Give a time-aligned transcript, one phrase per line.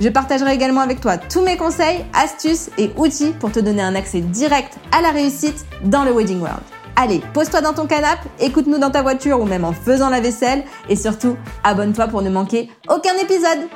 [0.00, 3.94] Je partagerai également avec toi tous mes conseils, astuces et outils pour te donner un
[3.94, 6.62] accès direct à la réussite dans le Wedding World.
[6.96, 10.64] Allez, pose-toi dans ton canapé, écoute-nous dans ta voiture ou même en faisant la vaisselle
[10.88, 13.68] et surtout, abonne-toi pour ne manquer aucun épisode.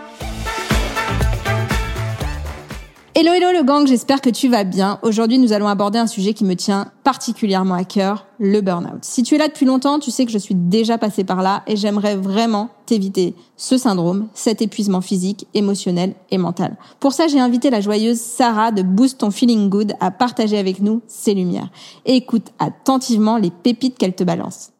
[3.16, 4.98] Hello hello le gang, j'espère que tu vas bien.
[5.02, 9.04] Aujourd'hui, nous allons aborder un sujet qui me tient particulièrement à cœur, le burn-out.
[9.04, 11.62] Si tu es là depuis longtemps, tu sais que je suis déjà passée par là
[11.68, 16.76] et j'aimerais vraiment t'éviter ce syndrome, cet épuisement physique, émotionnel et mental.
[16.98, 20.80] Pour ça, j'ai invité la joyeuse Sarah de Boost Ton Feeling Good à partager avec
[20.80, 21.70] nous ses lumières.
[22.06, 24.73] Et écoute attentivement les pépites qu'elle te balance.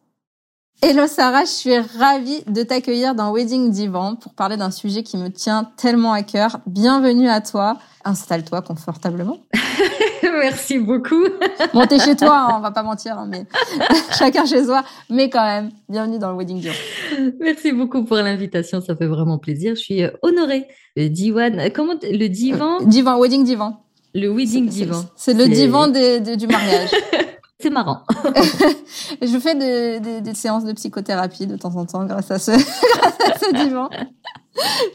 [0.81, 5.17] Hello Sarah, je suis ravie de t'accueillir dans Wedding Divan pour parler d'un sujet qui
[5.17, 6.59] me tient tellement à cœur.
[6.67, 7.79] Bienvenue à toi.
[8.03, 9.39] Installe-toi confortablement.
[10.23, 11.23] Merci beaucoup.
[11.73, 13.45] bon, t'es chez toi, hein, on va pas mentir, hein, mais
[14.19, 14.83] chacun chez soi.
[15.09, 16.75] Mais quand même, bienvenue dans le Wedding Divan.
[17.39, 19.75] Merci beaucoup pour l'invitation, ça fait vraiment plaisir.
[19.75, 20.67] Je suis euh, honorée.
[20.95, 22.81] Le divan, comment le divan?
[22.81, 23.81] Divan, Wedding Divan.
[24.13, 25.05] Le Wedding Divan.
[25.15, 26.91] C'est le divan du mariage.
[27.59, 28.03] C'est marrant.
[29.21, 32.51] je fais des, des, séances de psychothérapie de temps en temps grâce à ce,
[32.97, 33.89] grâce à ce divan.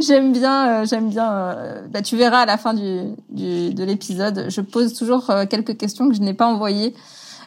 [0.01, 1.33] j'aime bien, euh, j'aime bien.
[1.33, 5.47] Euh, bah, tu verras à la fin du, du de l'épisode, je pose toujours euh,
[5.47, 6.95] quelques questions que je n'ai pas envoyées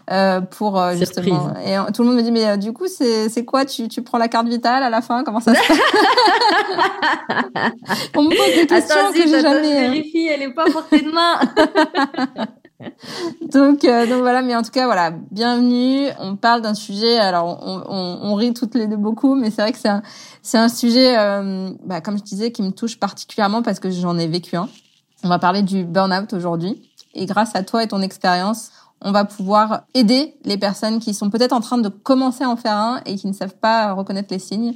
[0.09, 1.53] euh, pour justement.
[1.63, 3.65] Et tout le monde me dit mais du coup c'est c'est quoi?
[3.65, 5.23] Tu tu prends la carte vitale à la fin?
[5.23, 5.77] Comment ça se passe?
[8.15, 9.89] On me pose des questions que j'ai jamais.
[9.89, 11.39] Vérifie, elle est pas portée de main.
[13.53, 16.07] Donc, euh, donc voilà, mais en tout cas, voilà, bienvenue.
[16.19, 19.61] On parle d'un sujet, alors on, on, on, rit toutes les deux beaucoup, mais c'est
[19.61, 20.01] vrai que c'est un,
[20.41, 24.17] c'est un sujet, euh, bah, comme je disais, qui me touche particulièrement parce que j'en
[24.17, 24.69] ai vécu un.
[25.23, 26.81] On va parler du burn-out aujourd'hui.
[27.13, 31.29] Et grâce à toi et ton expérience, on va pouvoir aider les personnes qui sont
[31.29, 34.29] peut-être en train de commencer à en faire un et qui ne savent pas reconnaître
[34.31, 34.75] les signes.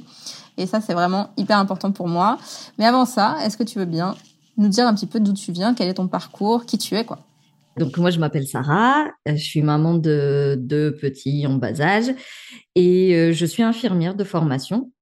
[0.56, 2.38] Et ça, c'est vraiment hyper important pour moi.
[2.78, 4.14] Mais avant ça, est-ce que tu veux bien
[4.58, 7.04] nous dire un petit peu d'où tu viens, quel est ton parcours, qui tu es,
[7.04, 7.20] quoi?
[7.78, 12.10] Donc moi, je m'appelle Sarah, euh, je suis maman de deux petits en bas âge
[12.74, 14.92] et euh, je suis infirmière de formation.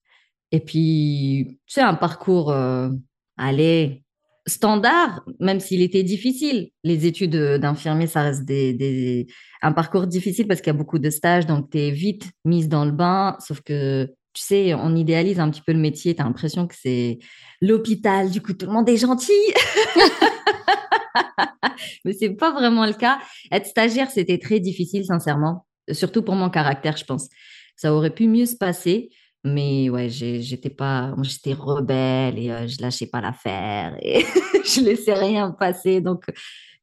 [0.52, 2.90] Et puis, c'est un parcours, euh,
[3.36, 4.04] allez,
[4.46, 6.70] standard, même s'il était difficile.
[6.84, 9.26] Les études d'infirmier, ça reste des,
[9.60, 12.68] un parcours difficile parce qu'il y a beaucoup de stages, donc tu es vite mise
[12.68, 16.20] dans le bain, sauf que tu sais, on idéalise un petit peu le métier, tu
[16.20, 17.18] as l'impression que c'est
[17.62, 19.32] l'hôpital, du coup tout le monde est gentil.
[22.04, 23.18] mais c'est pas vraiment le cas.
[23.50, 27.28] Être stagiaire, c'était très difficile, sincèrement, surtout pour mon caractère, je pense.
[27.76, 29.10] Ça aurait pu mieux se passer,
[29.44, 34.24] mais ouais, j'étais pas, j'étais rebelle et euh, je lâchais pas l'affaire et
[34.64, 36.24] je laissais rien passer, donc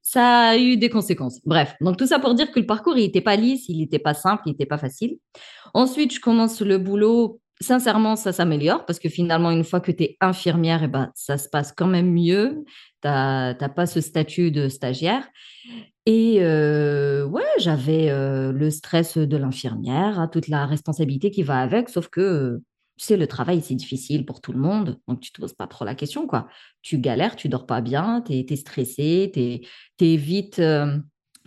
[0.01, 1.39] ça a eu des conséquences.
[1.45, 3.99] Bref, donc tout ça pour dire que le parcours, il n'était pas lisse, il n'était
[3.99, 5.17] pas simple, il n'était pas facile.
[5.73, 10.03] Ensuite, je commence le boulot sincèrement, ça s'améliore parce que finalement, une fois que tu
[10.03, 12.63] es infirmière, eh ben, ça se passe quand même mieux.
[13.03, 15.27] Tu n'as pas ce statut de stagiaire.
[16.05, 21.59] Et euh, ouais, j'avais euh, le stress de l'infirmière, hein, toute la responsabilité qui va
[21.61, 22.61] avec, sauf que
[22.97, 25.65] tu sais, le travail, c'est difficile pour tout le monde, donc tu te poses pas
[25.65, 26.47] trop la question, quoi.
[26.81, 30.97] Tu galères, tu dors pas bien, tu es, stressé, tu es, vite euh,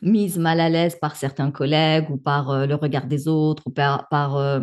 [0.02, 4.08] mise mal à l'aise par certains collègues ou par le regard des autres ou par,
[4.08, 4.60] par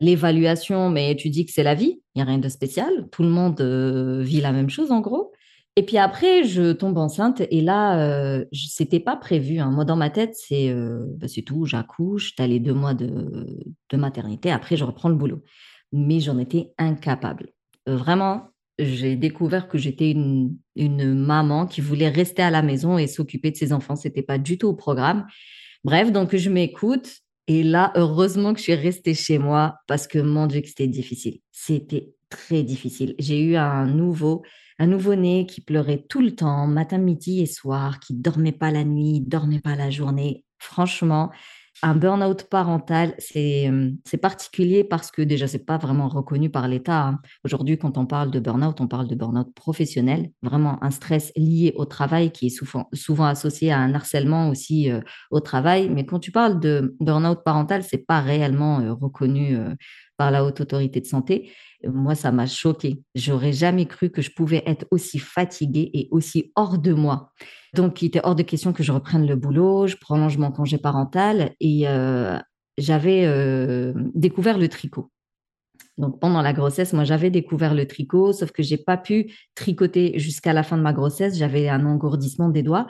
[0.00, 3.22] l'évaluation, mais tu dis que c'est la vie, il n'y a rien de spécial, tout
[3.22, 5.31] le monde vit la même chose en gros.
[5.76, 9.58] Et puis après, je tombe enceinte et là, euh, c'était pas prévu.
[9.58, 9.70] Hein.
[9.70, 12.92] Moi, dans ma tête, c'est euh, bah, c'est tout, j'accouche, tu as les deux mois
[12.92, 13.46] de,
[13.88, 15.42] de, maternité, après, je reprends le boulot.
[15.90, 17.48] Mais j'en étais incapable.
[17.88, 18.48] Euh, vraiment,
[18.78, 23.50] j'ai découvert que j'étais une, une, maman qui voulait rester à la maison et s'occuper
[23.50, 23.96] de ses enfants.
[23.96, 25.26] C'était pas du tout au programme.
[25.84, 27.20] Bref, donc je m'écoute.
[27.48, 30.86] Et là, heureusement que je suis restée chez moi parce que mon Dieu, que c'était
[30.86, 31.40] difficile.
[31.50, 33.14] C'était très difficile.
[33.18, 34.42] J'ai eu un nouveau
[34.82, 38.82] un nouveau-né qui pleurait tout le temps, matin, midi et soir, qui dormait pas la
[38.82, 40.44] nuit, dormait pas la journée.
[40.58, 41.30] Franchement,
[41.84, 43.70] un burn-out parental, c'est
[44.20, 47.06] particulier parce que déjà, c'est pas vraiment reconnu par l'État.
[47.06, 47.20] Hein.
[47.44, 51.72] Aujourd'hui, quand on parle de burn-out, on parle de burn-out professionnel, vraiment un stress lié
[51.76, 55.00] au travail qui est souvent, associé à un harcèlement aussi euh,
[55.30, 55.90] au travail.
[55.90, 59.74] Mais quand tu parles de burn-out parental, c'est pas réellement euh, reconnu euh,
[60.16, 61.50] par la haute autorité de santé.
[61.88, 63.02] Moi, ça m'a choqué.
[63.14, 67.32] J'aurais jamais cru que je pouvais être aussi fatiguée et aussi hors de moi.
[67.74, 70.78] Donc, il était hors de question que je reprenne le boulot, je prolonge mon congé
[70.78, 72.38] parental et euh,
[72.78, 75.10] j'avais euh, découvert le tricot.
[75.98, 80.18] Donc, pendant la grossesse, moi, j'avais découvert le tricot, sauf que j'ai pas pu tricoter
[80.18, 81.36] jusqu'à la fin de ma grossesse.
[81.36, 82.86] J'avais un engourdissement des doigts.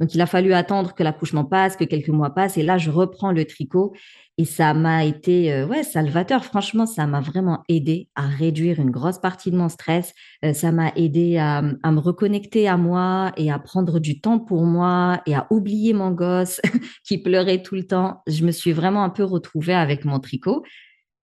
[0.00, 2.58] Donc, il a fallu attendre que l'accouchement passe, que quelques mois passent.
[2.58, 3.94] Et là, je reprends le tricot.
[4.38, 6.44] Et ça m'a été euh, ouais, salvateur.
[6.44, 10.12] Franchement, ça m'a vraiment aidé à réduire une grosse partie de mon stress.
[10.44, 14.38] Euh, ça m'a aidé à, à, me reconnecter à moi et à prendre du temps
[14.38, 16.60] pour moi et à oublier mon gosse
[17.04, 18.22] qui pleurait tout le temps.
[18.26, 20.62] Je me suis vraiment un peu retrouvée avec mon tricot.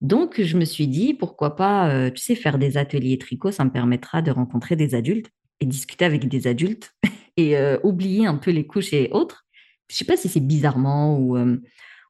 [0.04, 3.64] Donc, je me suis dit, pourquoi pas, euh, tu sais, faire des ateliers tricot, ça
[3.64, 5.30] me permettra de rencontrer des adultes
[5.62, 6.92] et discuter avec des adultes
[7.38, 9.46] et euh, oublier un peu les couches et autres.
[9.90, 11.58] Je sais pas si c'est bizarrement ou, euh,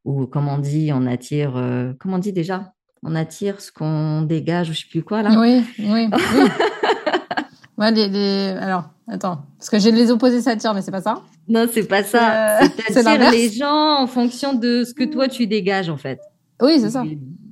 [0.06, 2.74] ou comment on dit, on attire, euh, comment on dit déjà?
[3.04, 5.40] On attire ce qu'on dégage ou je sais plus quoi là.
[5.40, 6.08] Oui, oui.
[6.36, 6.50] oui.
[7.78, 8.56] ouais, les, les...
[8.60, 11.22] Alors, attends, parce que j'ai les opposés s'attirent, mais c'est pas ça?
[11.48, 12.62] Non, c'est pas ça.
[12.62, 16.20] Euh, c'est les gens en fonction de ce que toi tu dégages en fait.
[16.62, 17.04] Oui, c'est ça.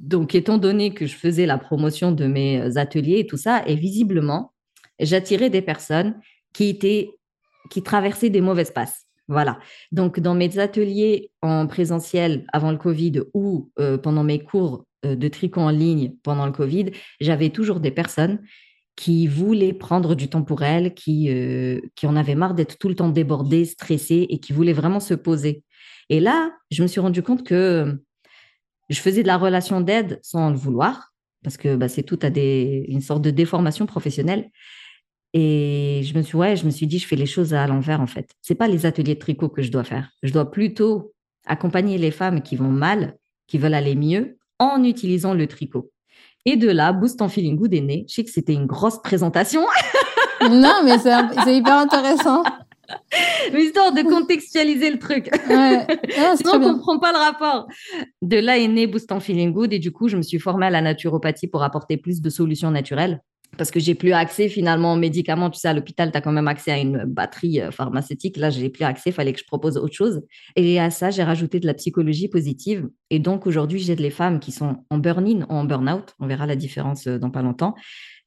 [0.02, 3.76] Donc, étant donné que je faisais la promotion de mes ateliers et tout ça, et
[3.76, 4.52] visiblement,
[5.00, 6.16] j'attirais des personnes
[6.54, 7.18] qui étaient
[7.70, 9.06] qui traversaient des mauvaises passes.
[9.28, 9.60] Voilà.
[9.92, 15.16] Donc, dans mes ateliers en présentiel avant le Covid ou euh, pendant mes cours euh,
[15.16, 16.92] de tricot en ligne pendant le Covid,
[17.22, 18.42] j'avais toujours des personnes
[18.98, 22.90] qui voulaient prendre du temps pour elles, qui, euh, qui en avaient marre d'être tout
[22.90, 25.64] le temps débordées, stressées et qui voulaient vraiment se poser.
[26.10, 27.98] Et là, je me suis rendu compte que
[28.90, 31.14] je faisais de la relation d'aide sans le vouloir,
[31.44, 34.50] parce que bah, c'est tout à des, une sorte de déformation professionnelle.
[35.34, 38.02] Et je me suis, ouais, je me suis dit, je fais les choses à l'envers
[38.02, 38.30] en fait.
[38.42, 40.10] C'est pas les ateliers de tricot que je dois faire.
[40.24, 41.14] Je dois plutôt
[41.46, 43.16] accompagner les femmes qui vont mal,
[43.48, 45.90] qui veulent aller mieux, en utilisant le tricot.
[46.46, 48.06] Et de là, Boost en Feeling Good est né.
[48.10, 49.62] Je sais que c'était une grosse présentation.
[50.42, 52.44] non, mais c'est hyper intéressant.
[53.54, 55.30] Mais histoire de contextualiser le truc.
[55.50, 55.88] Ouais.
[56.20, 57.68] Ah, Sinon, on ne comprend pas le rapport.
[58.22, 60.66] De là est né Boost en Feeling Good et du coup, je me suis formée
[60.66, 63.22] à la naturopathie pour apporter plus de solutions naturelles
[63.58, 65.50] parce que j'ai plus accès finalement aux médicaments.
[65.50, 68.38] Tu sais, à l'hôpital, tu as quand même accès à une batterie euh, pharmaceutique.
[68.38, 70.22] Là, j'ai plus accès, il fallait que je propose autre chose.
[70.56, 72.90] Et à ça, j'ai rajouté de la psychologie positive.
[73.10, 76.16] Et donc, aujourd'hui, j'aide les femmes qui sont en burn-in ou en burn-out.
[76.20, 77.76] On verra la différence euh, dans pas longtemps.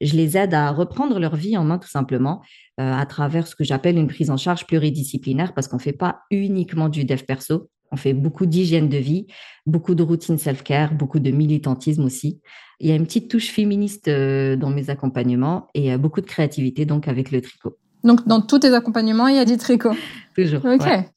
[0.01, 2.41] Je les aide à reprendre leur vie en main, tout simplement,
[2.79, 6.21] euh, à travers ce que j'appelle une prise en charge pluridisciplinaire, parce qu'on fait pas
[6.29, 7.69] uniquement du dev perso.
[7.95, 9.27] On fait beaucoup d'hygiène de vie,
[9.65, 12.41] beaucoup de routine self-care, beaucoup de militantisme aussi.
[12.81, 16.85] Il y a une petite touche féministe euh, dans mes accompagnements et beaucoup de créativité
[16.85, 17.77] donc avec le tricot.
[18.03, 19.93] Donc dans tous tes accompagnements, il y a du tricot.
[20.35, 20.61] toujours.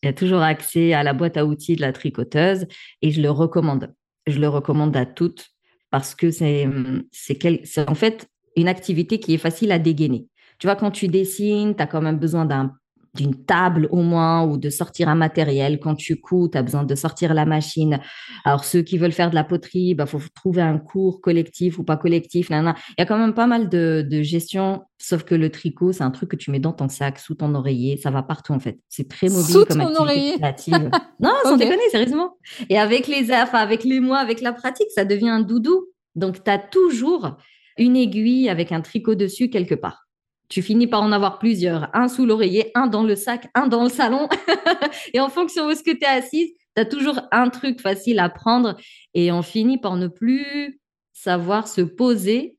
[0.02, 2.66] Il y a toujours accès à la boîte à outils de la tricoteuse
[3.02, 3.92] et je le recommande.
[4.28, 5.48] Je le recommande à toutes
[5.90, 6.68] parce que c'est
[7.10, 10.28] c'est en fait une activité qui est facile à dégainer.
[10.60, 12.72] Tu vois, quand tu dessines, tu as quand même besoin d'un
[13.18, 15.80] d'une table au moins ou de sortir un matériel.
[15.80, 17.98] Quand tu couds, tu as besoin de sortir la machine.
[18.44, 21.78] Alors, ceux qui veulent faire de la poterie, il bah, faut trouver un cours collectif
[21.78, 22.48] ou pas collectif.
[22.50, 26.04] Il y a quand même pas mal de, de gestion, sauf que le tricot, c'est
[26.04, 27.96] un truc que tu mets dans ton sac, sous ton oreiller.
[27.96, 28.78] Ça va partout, en fait.
[28.88, 30.36] C'est très mobile sous comme ton oreiller.
[30.36, 30.74] créative.
[31.20, 31.64] non, sans okay.
[31.64, 32.36] déconner, sérieusement.
[32.70, 35.88] Et avec les, enfin, avec les mois, avec la pratique, ça devient un doudou.
[36.14, 37.36] Donc, tu as toujours
[37.76, 40.07] une aiguille avec un tricot dessus quelque part
[40.48, 43.82] tu finis par en avoir plusieurs, un sous l'oreiller, un dans le sac, un dans
[43.82, 44.28] le salon.
[45.12, 48.18] et en fonction de ce que tu es assise, tu as toujours un truc facile
[48.18, 48.76] à prendre
[49.14, 50.80] et on finit par ne plus
[51.12, 52.56] savoir se poser.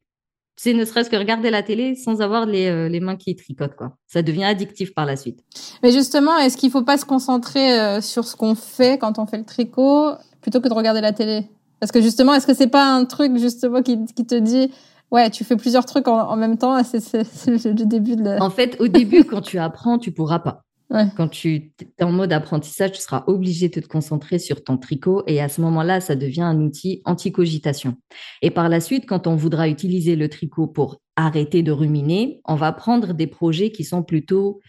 [0.55, 3.75] C'est ne serait-ce que regarder la télé sans avoir les, euh, les, mains qui tricotent.
[3.75, 3.95] Quoi.
[4.07, 5.39] Ça devient addictif par la suite.
[5.81, 9.19] Mais justement, est-ce qu'il ne faut pas se concentrer euh, sur ce qu'on fait quand
[9.19, 11.47] on fait le tricot plutôt que de regarder la télé?
[11.79, 14.69] Parce que justement, est-ce que c'est pas un truc justement qui te dit
[15.11, 16.81] Ouais, tu fais plusieurs trucs en, en même temps.
[16.83, 18.23] C'est le début de.
[18.23, 18.43] La...
[18.43, 20.63] En fait, au début, quand tu apprends, tu pourras pas.
[20.91, 21.05] Ouais.
[21.15, 25.21] Quand tu es en mode apprentissage, tu seras obligé de te concentrer sur ton tricot
[25.27, 27.95] et à ce moment-là, ça devient un outil anti-cogitation.
[28.41, 32.55] Et par la suite, quand on voudra utiliser le tricot pour arrêter de ruminer, on
[32.55, 34.61] va prendre des projets qui sont plutôt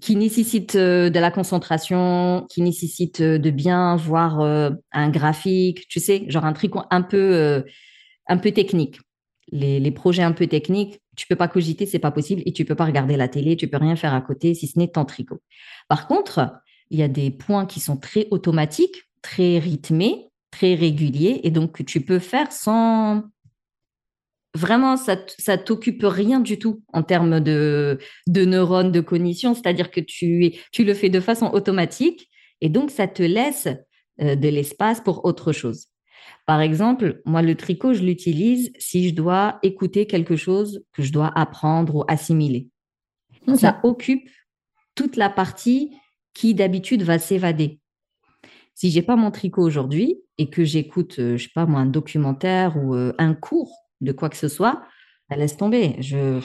[0.00, 5.86] qui nécessitent euh, de la concentration, qui nécessitent euh, de bien voir euh, un graphique,
[5.88, 7.62] tu sais, genre un tricot un peu
[8.28, 9.00] un peu technique
[9.52, 12.74] les, projets un peu techniques, tu peux pas cogiter, c'est pas possible, et tu peux
[12.74, 15.40] pas regarder la télé, tu peux rien faire à côté si ce n'est ton tricot.
[15.88, 16.52] Par contre,
[16.90, 21.72] il y a des points qui sont très automatiques, très rythmés, très réguliers, et donc
[21.72, 23.22] que tu peux faire sans
[24.54, 29.90] vraiment, ça, ça t'occupe rien du tout en termes de, de neurones, de cognition, c'est-à-dire
[29.90, 33.68] que tu, tu le fais de façon automatique, et donc ça te laisse
[34.20, 35.88] euh, de l'espace pour autre chose.
[36.46, 41.12] Par exemple, moi, le tricot, je l'utilise si je dois écouter quelque chose que je
[41.12, 42.68] dois apprendre ou assimiler.
[43.56, 44.28] Ça occupe
[44.94, 45.92] toute la partie
[46.34, 47.80] qui d'habitude va s'évader.
[48.74, 51.86] Si j'ai pas mon tricot aujourd'hui et que j'écoute, euh, je sais pas moi, un
[51.86, 54.82] documentaire ou euh, un cours de quoi que ce soit,
[55.30, 55.96] bah, laisse tomber.
[56.00, 56.40] Je,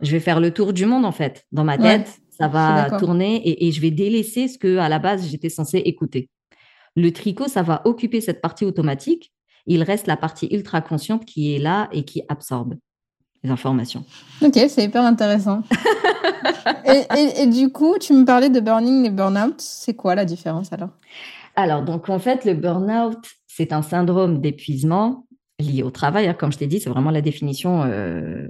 [0.00, 1.44] je vais faire le tour du monde en fait.
[1.52, 4.98] Dans ma tête, ça va tourner et, et, je vais délaisser ce que à la
[4.98, 6.30] base j'étais censé écouter.
[6.96, 9.32] Le tricot, ça va occuper cette partie automatique.
[9.66, 12.74] Il reste la partie ultra consciente qui est là et qui absorbe
[13.42, 14.04] les informations.
[14.42, 15.62] Ok, c'est hyper intéressant.
[16.86, 19.60] et, et, du coup, tu me parlais de burning et burnout.
[19.60, 20.90] C'est quoi la différence alors?
[21.56, 25.26] Alors, donc en fait, le burnout, c'est un syndrome d'épuisement
[25.58, 26.26] lié au travail.
[26.26, 26.34] Hein.
[26.34, 28.48] Comme je t'ai dit, c'est vraiment la définition euh,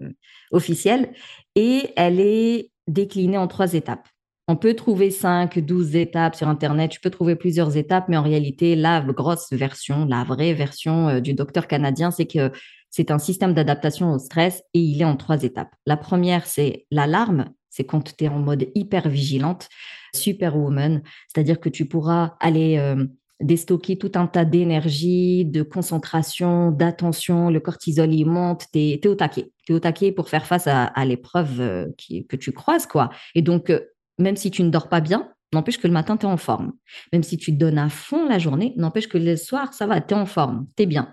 [0.52, 1.12] officielle.
[1.54, 4.08] Et elle est déclinée en trois étapes.
[4.46, 8.22] On peut trouver 5, 12 étapes sur Internet, tu peux trouver plusieurs étapes, mais en
[8.22, 12.52] réalité, la grosse version, la vraie version euh, du docteur canadien, c'est que
[12.90, 15.70] c'est un système d'adaptation au stress et il est en trois étapes.
[15.86, 19.68] La première, c'est l'alarme, c'est quand tu es en mode hyper vigilante,
[20.14, 23.06] superwoman, c'est-à-dire que tu pourras aller euh,
[23.40, 29.14] déstocker tout un tas d'énergie, de concentration, d'attention, le cortisol il monte, tu es, au
[29.14, 29.52] taquet.
[29.64, 31.86] Tu es au taquet pour faire face à, l'épreuve euh,
[32.28, 32.86] que tu croises.
[32.86, 33.08] quoi.
[33.34, 33.72] Et donc,
[34.18, 36.72] même si tu ne dors pas bien, n'empêche que le matin, tu es en forme.
[37.12, 40.14] Même si tu donnes à fond la journée, n'empêche que le soir, ça va, tu
[40.14, 41.12] es en forme, tu es bien.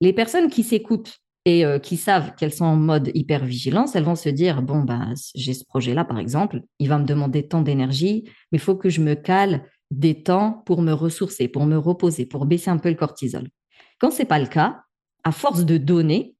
[0.00, 4.14] Les personnes qui s'écoutent et euh, qui savent qu'elles sont en mode hyper-vigilance, elles vont
[4.14, 8.24] se dire, bon, ben, j'ai ce projet-là, par exemple, il va me demander tant d'énergie,
[8.50, 12.26] mais il faut que je me cale des temps pour me ressourcer, pour me reposer,
[12.26, 13.48] pour baisser un peu le cortisol.
[13.98, 14.82] Quand ce n'est pas le cas,
[15.24, 16.34] à force de donner,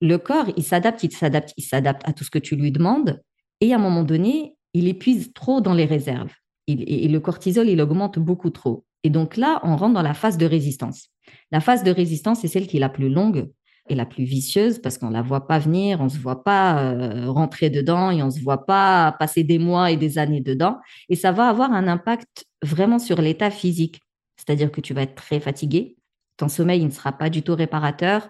[0.00, 3.22] le corps, il s'adapte, il s'adapte, il s'adapte à tout ce que tu lui demandes.
[3.60, 6.32] Et à un moment donné, il épuise trop dans les réserves.
[6.66, 8.84] et le cortisol, il augmente beaucoup trop.
[9.04, 11.10] Et donc là, on rentre dans la phase de résistance.
[11.52, 13.50] La phase de résistance, c'est celle qui est la plus longue
[13.88, 16.42] et la plus vicieuse parce qu'on ne la voit pas venir, on ne se voit
[16.42, 20.16] pas euh, rentrer dedans et on ne se voit pas passer des mois et des
[20.16, 20.78] années dedans.
[21.10, 24.00] Et ça va avoir un impact vraiment sur l'état physique.
[24.38, 25.96] C'est-à-dire que tu vas être très fatigué,
[26.38, 28.28] ton sommeil ne sera pas du tout réparateur.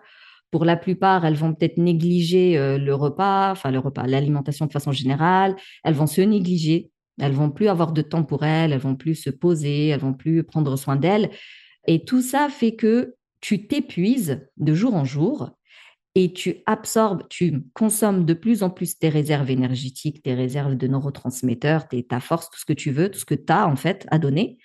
[0.55, 4.71] Pour la plupart, elles vont peut-être négliger euh, le repas, enfin le repas, l'alimentation de
[4.71, 5.57] façon générale.
[5.83, 6.93] Elles vont se négliger.
[7.21, 8.71] Elles vont plus avoir de temps pour elles.
[8.71, 9.89] Elles vont plus se poser.
[9.89, 11.31] Elles vont plus prendre soin d'elles.
[11.89, 15.51] Et tout ça fait que tu t'épuises de jour en jour
[16.15, 20.87] et tu absorbes, tu consommes de plus en plus tes réserves énergétiques, tes réserves de
[20.87, 23.75] neurotransmetteurs, tes, ta force, tout ce que tu veux, tout ce que tu as en
[23.75, 24.59] fait à donner.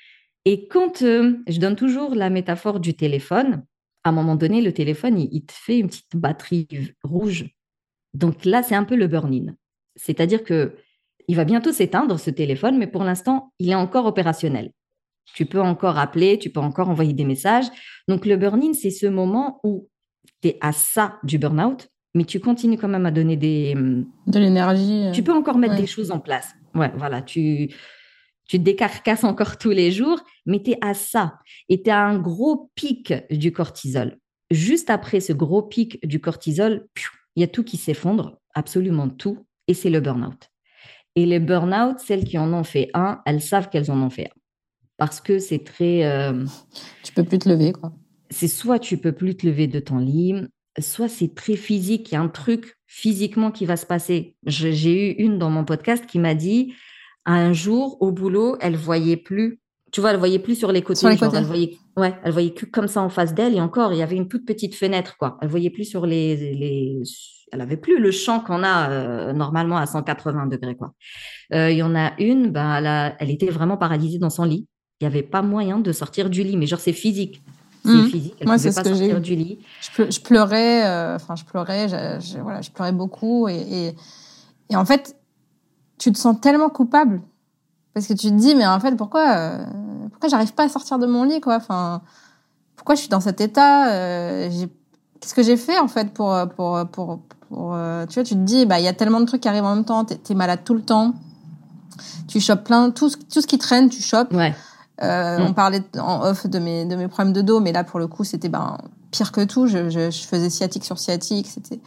[0.46, 3.64] Et quand euh, je donne toujours la métaphore du téléphone,
[4.04, 6.68] à un moment donné, le téléphone, il, te fait une petite batterie
[7.04, 7.46] rouge.
[8.14, 9.56] Donc là, c'est un peu le burn-in.
[9.96, 10.76] C'est-à-dire que
[11.28, 14.72] il va bientôt s'éteindre ce téléphone, mais pour l'instant, il est encore opérationnel.
[15.36, 17.68] Tu peux encore appeler, tu peux encore envoyer des messages.
[18.08, 19.90] Donc le burn-in, c'est ce moment où
[20.42, 23.76] tu es à ça du burn-out, mais tu continues quand même à donner des...
[23.76, 25.08] De l'énergie.
[25.08, 26.56] Euh, tu peux encore mettre des choses en place.
[26.74, 27.70] Ouais, voilà, tu,
[28.50, 31.38] tu te décarcasses encore tous les jours, mais tu es à ça.
[31.70, 34.18] Et tu as un gros pic du cortisol.
[34.50, 36.88] Juste après ce gros pic du cortisol,
[37.36, 40.50] il y a tout qui s'effondre, absolument tout, et c'est le burn-out.
[41.16, 44.26] Et les burn-out, celles qui en ont fait un, elles savent qu'elles en ont fait
[44.26, 44.40] un.
[44.98, 46.04] Parce que c'est très...
[46.06, 46.44] Euh,
[47.04, 47.94] tu peux plus te lever, quoi.
[48.32, 50.34] C'est soit tu peux plus te lever de ton lit,
[50.80, 54.36] soit c'est très physique, il y a un truc physiquement qui va se passer.
[54.48, 56.74] J'ai eu une dans mon podcast qui m'a dit,
[57.34, 59.60] un jour au boulot, elle voyait plus.
[59.92, 61.08] Tu vois, elle voyait plus sur les côtés.
[61.08, 63.56] elle voyait, ouais, elle voyait que comme ça en face d'elle.
[63.56, 65.38] Et encore, il y avait une toute petite fenêtre, quoi.
[65.42, 67.02] Elle voyait plus sur les, les
[67.52, 70.94] elle avait plus le champ qu'on a euh, normalement à 180 degrés, quoi.
[71.54, 74.68] Euh, il y en a une, bah, elle, elle était vraiment paralysée dans son lit.
[75.02, 77.42] Il n'y avait pas moyen de sortir du lit, mais genre c'est physique.
[77.86, 78.08] C'est mmh.
[78.08, 78.36] physique.
[78.40, 79.60] Elle ne pouvait pas sortir du lit.
[79.82, 83.96] Je, pleurais, euh, enfin je pleurais, je, voilà, je pleurais beaucoup et, et,
[84.70, 85.16] et en fait,
[86.00, 87.22] tu te sens tellement coupable
[87.94, 89.66] parce que tu te dis mais en fait pourquoi euh,
[90.10, 91.58] pourquoi j'arrive pas à sortir de mon lit quoi?
[91.58, 92.02] Enfin
[92.76, 94.50] pourquoi je suis dans cet état euh,
[95.20, 98.40] qu'est-ce que j'ai fait en fait pour pour pour, pour euh, tu vois tu te
[98.40, 100.34] dis bah il y a tellement de trucs qui arrivent en même temps t'es es
[100.34, 101.14] malade tout le temps
[102.28, 104.56] tu chopes plein tout tout ce qui traîne tu chopes ouais.
[105.02, 105.42] Euh, mm.
[105.44, 108.08] On parlait en off de mes de mes problèmes de dos, mais là pour le
[108.08, 108.78] coup c'était ben
[109.12, 109.68] pire que tout.
[109.68, 111.80] Je, je, je faisais sciatique sur sciatique, c'était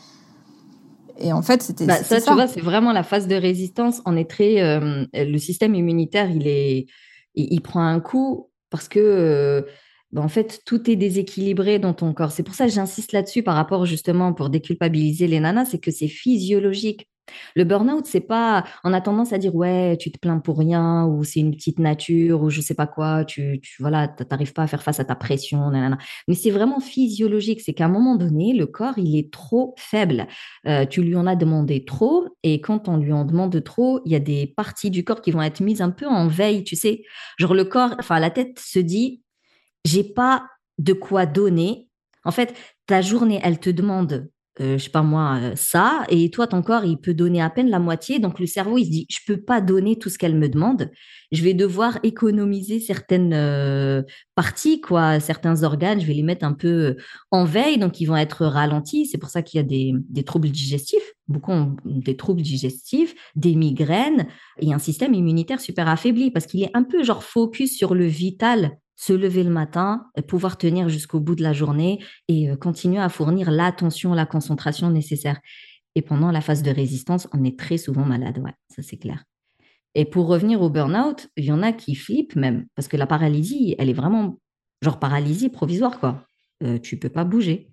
[1.19, 4.00] et en fait, c'était bah, ça, Tu vois, c'est vraiment la phase de résistance.
[4.07, 6.87] On est très, euh, le système immunitaire, il est,
[7.35, 9.62] il, prend un coup parce que, euh,
[10.12, 12.33] bah, en fait, tout est déséquilibré dans ton corps.
[12.33, 15.90] C'est pour ça que j'insiste là-dessus par rapport justement pour déculpabiliser les nanas, c'est que
[15.90, 17.09] c'est physiologique.
[17.54, 18.64] Le burn-out, c'est pas.
[18.84, 21.78] On a tendance à dire ouais, tu te plains pour rien ou c'est une petite
[21.78, 23.24] nature ou je sais pas quoi.
[23.24, 25.70] Tu, tu voilà, t'arrives pas à faire face à ta pression.
[26.28, 27.60] Mais c'est vraiment physiologique.
[27.60, 30.26] C'est qu'à un moment donné, le corps il est trop faible.
[30.66, 34.12] Euh, tu lui en as demandé trop et quand on lui en demande trop, il
[34.12, 36.64] y a des parties du corps qui vont être mises un peu en veille.
[36.64, 37.02] Tu sais,
[37.38, 39.22] genre le corps, enfin la tête se dit
[39.84, 40.46] j'ai pas
[40.78, 41.88] de quoi donner.
[42.24, 42.54] En fait,
[42.86, 44.30] ta journée, elle te demande
[44.61, 47.49] euh, je sais pas moi, euh, ça, et toi, ton corps, il peut donner à
[47.49, 48.18] peine la moitié.
[48.18, 50.90] Donc, le cerveau, il se dit, je peux pas donner tout ce qu'elle me demande.
[51.30, 54.02] Je vais devoir économiser certaines euh,
[54.35, 56.00] parties, quoi, certains organes.
[56.02, 56.97] Je vais les mettre un peu
[57.30, 59.06] en veille, donc ils vont être ralentis.
[59.06, 61.14] C'est pour ça qu'il y a des, des troubles digestifs.
[61.28, 64.26] Beaucoup ont des troubles digestifs, des migraines
[64.61, 68.04] et un système immunitaire super affaibli parce qu'il est un peu genre focus sur le
[68.04, 73.00] vital se lever le matin, pouvoir tenir jusqu'au bout de la journée et euh, continuer
[73.00, 75.40] à fournir l'attention, la concentration nécessaire.
[75.94, 79.25] Et pendant la phase de résistance, on est très souvent malade, ça c'est clair.
[79.94, 83.06] Et pour revenir au burn-out, il y en a qui flippent même, parce que la
[83.06, 84.38] paralysie, elle est vraiment
[84.80, 86.26] genre paralysie provisoire, quoi.
[86.62, 87.71] Euh, tu peux pas bouger.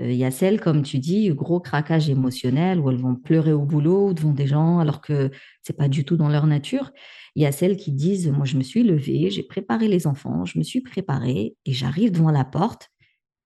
[0.00, 3.52] Euh, il y a celles, comme tu dis, gros craquage émotionnel, où elles vont pleurer
[3.52, 5.30] au boulot devant des gens, alors que
[5.62, 6.90] c'est pas du tout dans leur nature.
[7.36, 10.44] Il y a celles qui disent, moi, je me suis levée, j'ai préparé les enfants,
[10.44, 12.90] je me suis préparée et j'arrive devant la porte.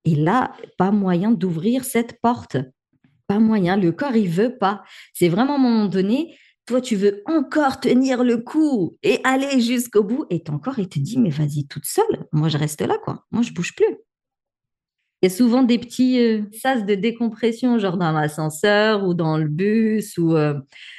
[0.04, 2.56] Et là, pas moyen d'ouvrir cette porte.
[3.26, 3.76] Pas moyen.
[3.76, 4.82] Le corps, il veut pas.
[5.12, 6.34] C'est vraiment à un moment donné,
[6.66, 10.26] toi, tu veux encore tenir le coup et aller jusqu'au bout.
[10.30, 12.26] Et ton corps, il te dit, mais vas-y toute seule.
[12.32, 13.24] Moi, je reste là, quoi.
[13.30, 13.96] Moi, je bouge plus.
[15.20, 19.36] Il y a souvent des petits euh, sas de décompression, genre dans l'ascenseur ou dans
[19.36, 20.54] le bus, ou euh,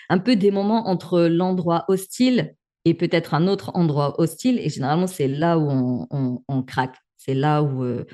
[0.10, 4.60] un peu des moments entre l'endroit hostile et peut-être un autre endroit hostile.
[4.60, 6.98] Et généralement, c'est là où on, craque.
[7.18, 8.06] C'est là où euh,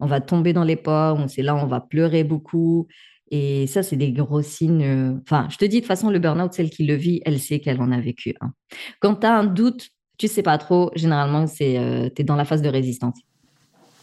[0.00, 2.86] on va tomber dans les pommes, c'est là où on va pleurer beaucoup.
[3.30, 4.84] Et ça, c'est des gros signes.
[4.84, 7.40] Euh, enfin, je te dis, de toute façon, le burn-out, celle qui le vit, elle
[7.40, 8.34] sait qu'elle en a vécu.
[9.00, 12.44] Quand tu as un doute, tu sais pas trop, généralement, c'est tu es dans la
[12.44, 13.18] phase de résistance.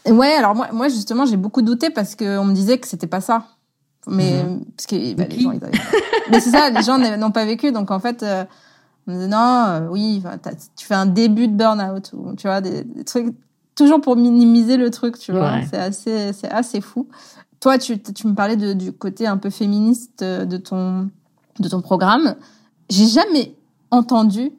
[0.07, 3.21] Ouais, alors moi, moi justement, j'ai beaucoup douté parce qu'on me disait que c'était pas
[3.21, 3.45] ça.
[4.07, 4.65] Mais mhm.
[4.75, 5.59] parce que bah, les gens, ils
[6.31, 8.25] mais c'est ça, les gens n'ont pas vécu, donc en fait,
[9.07, 10.23] non, euh, oui,
[10.75, 13.35] tu fais un début de burn-out, ou, tu vois, des, trucs,
[13.75, 15.61] toujours pour minimiser le truc, tu vois.
[15.69, 17.07] C'est assez, c'est assez fou.
[17.59, 21.09] Toi, tu, tu me parlais de, du côté un peu féministe de ton,
[21.59, 22.35] de ton programme.
[22.89, 23.55] J'ai jamais
[23.91, 24.51] entendu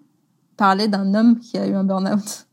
[0.56, 2.46] parler d'un homme qui a eu un burn-out.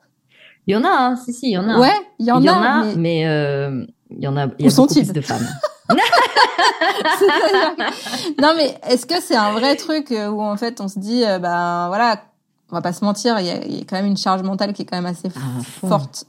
[0.70, 1.80] Il y en a, hein, si, si, il y en a.
[1.80, 4.94] Ouais, il y en, a, mais, euh, il y en a, il y a beaucoup
[4.94, 5.48] plus de femmes.
[8.40, 11.26] non, mais est-ce que c'est un vrai truc euh, où en fait on se dit,
[11.26, 12.22] euh, ben voilà,
[12.70, 13.56] on va pas se mentir, il y, a,
[13.86, 15.32] quand même une charge mentale qui est quand même assez
[15.88, 16.26] forte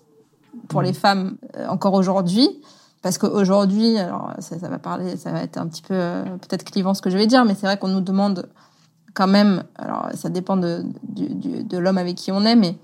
[0.69, 2.49] pour les femmes euh, encore aujourd'hui.
[3.03, 7.03] Parce qu'aujourd'hui, alors ça, va parler, ça va être un petit peu peut-être clivant ce
[7.03, 8.49] que je vais dire, mais c'est vrai qu'on nous demande
[9.13, 12.79] quand même, alors ça dépend de, de l'homme avec qui on est, mais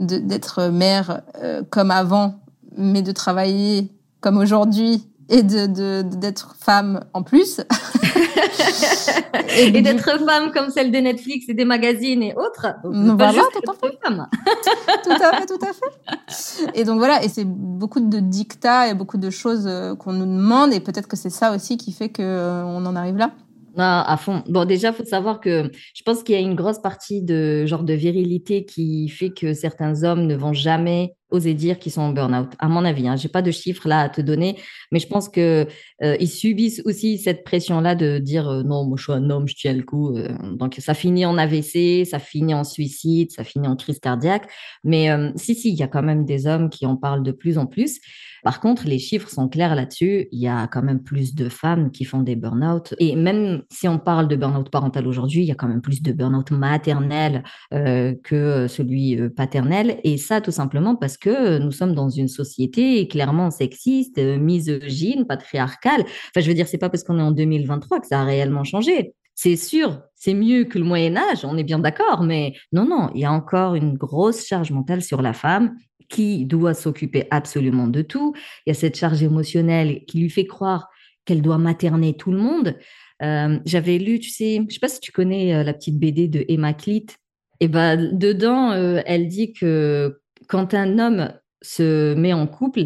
[0.00, 1.22] d'être mère
[1.70, 2.40] comme avant,
[2.76, 7.60] mais de travailler comme aujourd'hui et de d'être femme en plus.
[9.56, 12.66] et, d'être femme comme celle de Netflix et des magazines et autres.
[12.84, 13.98] Donc, voilà, tout à fait.
[14.02, 14.26] Femme.
[15.04, 16.78] tout à fait, tout à fait.
[16.78, 20.26] Et donc voilà, et c'est beaucoup de dictats et beaucoup de choses euh, qu'on nous
[20.26, 23.30] demande et peut-être que c'est ça aussi qui fait que euh, on en arrive là.
[23.76, 24.42] Ah, à fond.
[24.48, 27.84] Bon, déjà, faut savoir que je pense qu'il y a une grosse partie de genre
[27.84, 32.12] de virilité qui fait que certains hommes ne vont jamais oser dire qu'ils sont en
[32.12, 32.52] burn-out.
[32.58, 34.56] À mon avis, hein, j'ai pas de chiffres là à te donner,
[34.90, 35.66] mais je pense que
[36.02, 39.46] euh, ils subissent aussi cette pression-là de dire euh, non, moi je suis un homme,
[39.46, 40.16] je tiens le coup.
[40.16, 40.28] Euh.
[40.56, 44.48] donc ça finit en AVC, ça finit en suicide, ça finit en crise cardiaque.
[44.82, 47.58] Mais si, si, il y a quand même des hommes qui en parlent de plus
[47.58, 48.00] en plus.
[48.42, 50.28] Par contre, les chiffres sont clairs là-dessus.
[50.32, 52.94] Il y a quand même plus de femmes qui font des burn-out.
[52.98, 56.02] Et même si on parle de burn-out parental aujourd'hui, il y a quand même plus
[56.02, 60.00] de burn-out maternel que celui paternel.
[60.04, 66.00] Et ça, tout simplement parce que nous sommes dans une société clairement sexiste, misogyne, patriarcale.
[66.00, 68.64] Enfin, je veux dire, c'est pas parce qu'on est en 2023 que ça a réellement
[68.64, 69.14] changé.
[69.34, 73.10] C'est sûr, c'est mieux que le Moyen Âge, on est bien d'accord, mais non, non,
[73.14, 75.76] il y a encore une grosse charge mentale sur la femme
[76.10, 78.34] qui doit s'occuper absolument de tout.
[78.66, 80.88] Il y a cette charge émotionnelle qui lui fait croire
[81.24, 82.76] qu'elle doit materner tout le monde.
[83.22, 86.28] Euh, j'avais lu, tu sais, je sais pas si tu connais euh, la petite BD
[86.28, 87.06] de Emma Clit.
[87.60, 92.84] Et ben dedans, euh, elle dit que quand un homme se met en couple,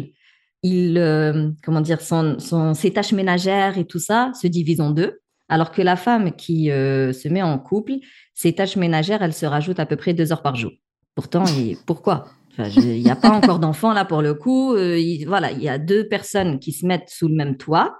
[0.61, 5.19] il, comment dire, ses tâches ménagères et tout ça se divisent en deux.
[5.47, 7.93] Alors que la femme qui se met en couple,
[8.33, 10.71] ses tâches ménagères, elles se rajoutent à peu près deux heures par jour.
[11.13, 11.45] Pourtant,
[11.85, 12.25] pourquoi?
[12.57, 14.73] Il n'y a pas encore d'enfants là pour le coup.
[14.75, 17.97] Euh, voilà, il y a deux personnes qui se mettent sous le même toit.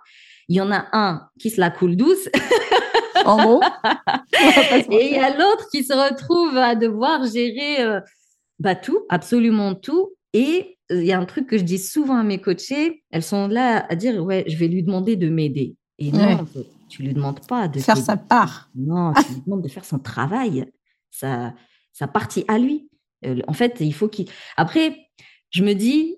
[0.47, 2.29] Il y en a un qui se la coule douce
[3.25, 3.61] en gros.
[4.91, 7.99] Et il y a l'autre qui se retrouve à devoir gérer euh,
[8.59, 10.13] bah, tout, absolument tout.
[10.33, 13.23] Et euh, il y a un truc que je dis souvent à mes coachés, elles
[13.23, 15.75] sont là à dire, ouais, je vais lui demander de m'aider.
[15.97, 16.45] Et non,
[16.89, 18.69] tu lui demandes pas de faire sa part.
[18.75, 20.65] Non, tu lui demandes de faire son travail,
[21.09, 21.53] sa,
[21.93, 22.89] sa partie à lui.
[23.25, 24.27] Euh, en fait, il faut qu'il.
[24.57, 24.95] Après,
[25.51, 26.15] je me dis,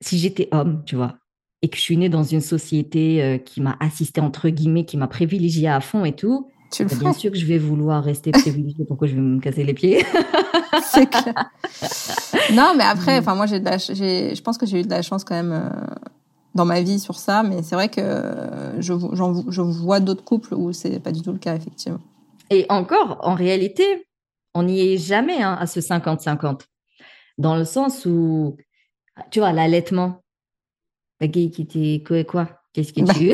[0.00, 1.16] si j'étais homme, tu vois,
[1.62, 4.96] et que je suis née dans une société euh, qui m'a assisté entre guillemets, qui
[4.96, 8.30] m'a privilégié à fond et tout, tu bah, bien sûr que je vais vouloir rester
[8.30, 8.84] privilégiée.
[8.86, 10.04] Pourquoi je vais me casser les pieds?
[10.82, 11.34] C'est clair.
[12.54, 15.36] Non, mais après, enfin moi j'ai, je pense que j'ai eu de la chance quand
[15.36, 15.68] même euh,
[16.54, 18.00] dans ma vie sur ça, mais c'est vrai que
[18.78, 22.00] je, je vois d'autres couples où c'est pas du tout le cas effectivement.
[22.50, 23.84] Et encore, en réalité,
[24.54, 26.62] on n'y est jamais hein, à ce 50-50,
[27.38, 28.56] dans le sens où,
[29.30, 30.22] tu vois, l'allaitement,
[31.20, 33.32] la gay qui était quoi quoi Qu'est-ce que bah, tu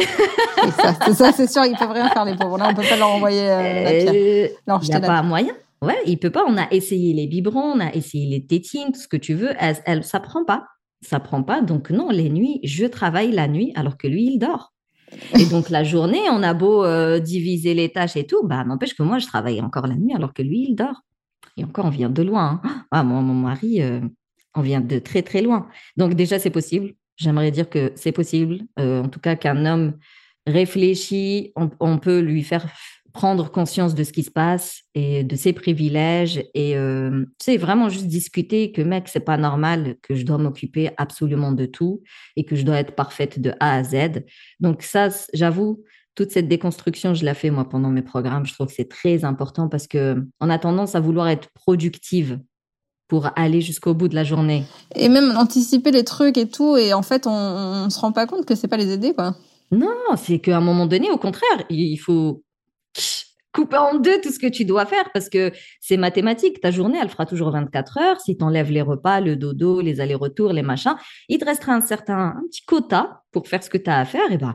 [1.05, 2.59] C'est ça, c'est sûr, ils peuvent rien faire les pauvres.
[2.59, 4.13] Là, on peut pas leur envoyer euh, la pierre.
[4.15, 5.53] Euh, non, il n'y a pas moyen.
[5.83, 6.45] Ouais, il peut pas.
[6.47, 9.55] On a essayé les biberons, on a essayé les tétines, tout ce que tu veux.
[9.59, 10.65] Elle, elle, ça prend pas.
[11.03, 11.61] Ça prend pas.
[11.61, 14.73] Donc non, les nuits, je travaille la nuit alors que lui, il dort.
[15.39, 18.95] Et donc la journée, on a beau euh, diviser les tâches et tout, bah n'empêche
[18.95, 21.03] que moi, je travaille encore la nuit alors que lui, il dort.
[21.57, 22.61] Et encore, on vient de loin.
[22.63, 22.85] Hein.
[22.91, 23.81] Ah, moi, mon mari,
[24.55, 25.69] on vient de très très loin.
[25.97, 26.95] Donc déjà, c'est possible.
[27.17, 29.95] J'aimerais dire que c'est possible, euh, en tout cas qu'un homme
[30.47, 32.67] réfléchit, on, peut lui faire
[33.17, 37.89] prendre conscience de ce qui se passe et de ses privilèges et euh, c'est vraiment
[37.89, 42.03] juste discuter que mec c'est pas normal que je dois m'occuper absolument de tout
[42.37, 44.23] et que je dois être parfaite de A à Z
[44.61, 45.83] donc ça j'avoue
[46.15, 49.25] toute cette déconstruction je la fais moi pendant mes programmes je trouve que c'est très
[49.25, 52.39] important parce que on a tendance à vouloir être productive
[53.09, 54.65] pour aller jusqu'au bout de la journée.
[54.97, 58.27] Et même anticiper les trucs et tout, et en fait, on, ne se rend pas
[58.27, 59.37] compte que c'est pas les aider, quoi.
[59.71, 62.43] Non, c'est qu'à un moment donné, au contraire, il faut
[63.57, 66.61] couper en deux tout ce que tu dois faire parce que c'est mathématique.
[66.61, 68.21] Ta journée, elle fera toujours 24 heures.
[68.21, 70.97] Si tu enlèves les repas, le dodo, les allers-retours, les machins,
[71.31, 74.31] il te restera un certain petit quota pour faire ce que tu as à faire.
[74.31, 74.55] Et ben,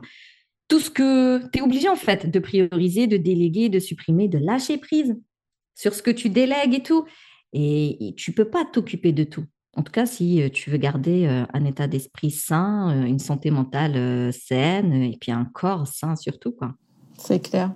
[0.68, 4.38] tout ce que tu es obligé en fait de prioriser, de déléguer, de supprimer, de
[4.38, 5.16] lâcher prise
[5.74, 7.04] sur ce que tu délègues et tout.
[7.52, 9.44] Et, tu peux pas t'occuper de tout.
[9.76, 13.18] En tout cas, si euh, tu veux garder euh, un état d'esprit sain, euh, une
[13.18, 16.74] santé mentale saine et puis un corps sain surtout, quoi.
[17.18, 17.74] C'est clair.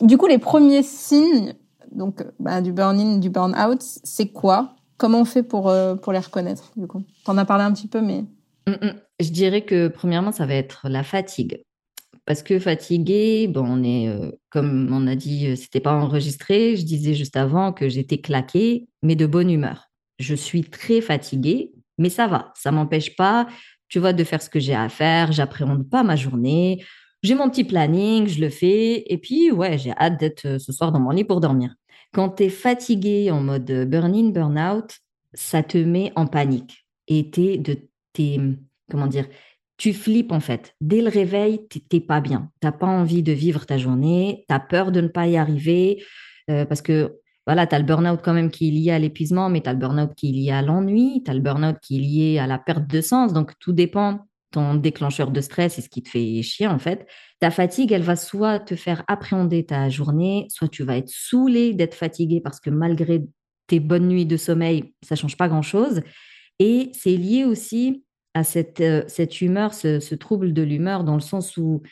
[0.00, 1.54] Du coup, les premiers signes
[1.92, 4.74] donc bah, du burn-in, du burn-out, c'est quoi?
[4.98, 5.72] Comment on fait pour
[6.02, 8.24] pour les reconnaître Du coup, t'en as parlé un petit peu, mais
[8.66, 8.92] mmh, mmh.
[9.20, 11.62] je dirais que premièrement, ça va être la fatigue
[12.26, 16.76] parce que fatigué, bon, on est, euh, comme on a dit, euh, c'était pas enregistré.
[16.76, 19.88] Je disais juste avant que j'étais claquée, mais de bonne humeur.
[20.18, 22.52] Je suis très fatiguée, mais ça va.
[22.56, 23.46] Ça m'empêche pas,
[23.88, 25.30] tu vois, de faire ce que j'ai à faire.
[25.30, 26.84] J'appréhende pas ma journée.
[27.22, 29.12] J'ai mon petit planning, je le fais.
[29.12, 31.74] Et puis, ouais, j'ai hâte d'être euh, ce soir dans mon lit pour dormir.
[32.12, 34.98] Quand tu es fatigué en mode burn-in, burn-out,
[35.34, 36.86] ça te met en panique.
[37.08, 37.78] Et t'es de,
[38.12, 38.40] tes,
[38.90, 39.26] comment dire,
[39.76, 40.74] tu flippes en fait.
[40.80, 42.50] Dès le réveil, t'es pas bien.
[42.60, 44.44] T'as pas envie de vivre ta journée.
[44.48, 46.02] Tu as peur de ne pas y arriver
[46.50, 49.48] euh, parce que voilà, tu as le burn-out quand même qui est lié à l'épuisement,
[49.48, 51.96] mais tu as le burn-out qui est lié à l'ennui, tu as le burn-out qui
[51.96, 53.32] est lié à la perte de sens.
[53.32, 54.25] Donc, tout dépend.
[54.52, 57.06] Ton déclencheur de stress, c'est ce qui te fait chier en fait.
[57.40, 61.74] Ta fatigue, elle va soit te faire appréhender ta journée, soit tu vas être saoulé
[61.74, 63.22] d'être fatigué parce que malgré
[63.66, 66.02] tes bonnes nuits de sommeil, ça change pas grand-chose.
[66.58, 68.04] Et c'est lié aussi
[68.34, 71.82] à cette, euh, cette humeur, ce, trouble de l'humeur, dans le sens où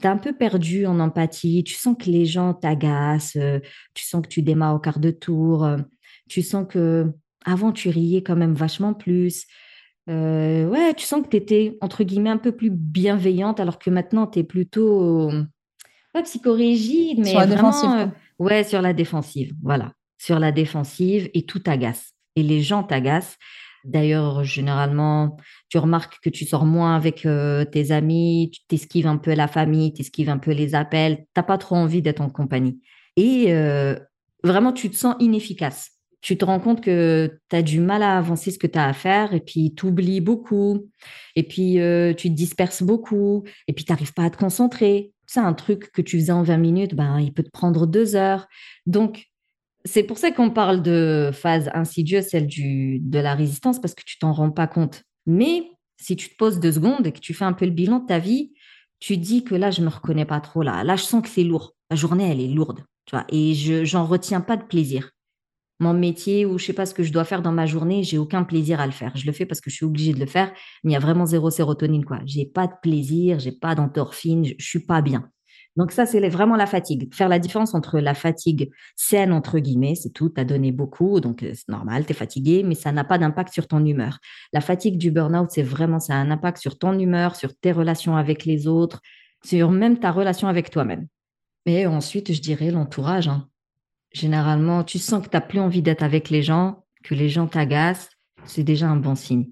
[0.00, 3.60] tu es un peu perdu en empathie, tu sens que les gens t'agacent, euh,
[3.94, 5.78] tu sens que tu démarres au quart de tour, euh,
[6.28, 7.12] tu sens que
[7.44, 9.46] avant tu riais quand même vachement plus.
[10.08, 14.26] Ouais, tu sens que tu étais, entre guillemets, un peu plus bienveillante, alors que maintenant
[14.26, 15.30] tu es plutôt,
[16.12, 18.10] pas psychorigide, mais sur la défensive.
[18.38, 19.92] ouais, sur la défensive, voilà.
[20.18, 22.12] Sur la défensive et tout t'agace.
[22.36, 23.36] Et les gens t'agacent.
[23.84, 25.36] D'ailleurs, généralement,
[25.68, 29.46] tu remarques que tu sors moins avec euh, tes amis, tu t'esquives un peu la
[29.46, 32.80] famille, tu esquives un peu les appels, tu n'as pas trop envie d'être en compagnie.
[33.16, 33.98] Et euh,
[34.42, 35.90] vraiment, tu te sens inefficace.
[36.24, 38.86] Tu te rends compte que tu as du mal à avancer ce que tu as
[38.86, 40.88] à faire et puis tu oublies beaucoup
[41.36, 45.12] et puis euh, tu te disperses beaucoup et puis tu n'arrives pas à te concentrer.
[45.26, 48.16] C'est un truc que tu faisais en 20 minutes, ben, il peut te prendre deux
[48.16, 48.46] heures.
[48.86, 49.26] Donc,
[49.84, 54.02] c'est pour ça qu'on parle de phase insidieuse, celle du, de la résistance, parce que
[54.06, 55.02] tu t'en rends pas compte.
[55.26, 57.98] Mais si tu te poses deux secondes et que tu fais un peu le bilan
[57.98, 58.54] de ta vie,
[58.98, 60.84] tu dis que là, je me reconnais pas trop là.
[60.84, 61.74] Là, je sens que c'est lourd.
[61.90, 65.10] La journée, elle est lourde, tu vois, et je j'en retiens pas de plaisir.
[65.80, 68.18] Mon métier ou je sais pas ce que je dois faire dans ma journée, j'ai
[68.18, 69.16] aucun plaisir à le faire.
[69.16, 70.52] Je le fais parce que je suis obligée de le faire,
[70.84, 72.20] mais il y a vraiment zéro sérotonine quoi.
[72.26, 75.28] J'ai pas de plaisir, j'ai pas d'endorphine, je, je suis pas bien.
[75.76, 77.12] Donc ça, c'est vraiment la fatigue.
[77.12, 81.20] Faire la différence entre la fatigue saine, entre guillemets, c'est tout, tu as donné beaucoup,
[81.20, 84.18] donc euh, c'est normal, tu es fatigué, mais ça n'a pas d'impact sur ton humeur.
[84.52, 87.72] La fatigue du burn-out, c'est vraiment, ça a un impact sur ton humeur, sur tes
[87.72, 89.00] relations avec les autres,
[89.44, 91.08] sur même ta relation avec toi-même.
[91.66, 93.26] Et ensuite, je dirais l'entourage.
[93.26, 93.48] Hein.
[94.14, 97.48] Généralement, tu sens que tu n'as plus envie d'être avec les gens, que les gens
[97.48, 98.08] t'agacent,
[98.46, 99.48] c'est déjà un bon signe.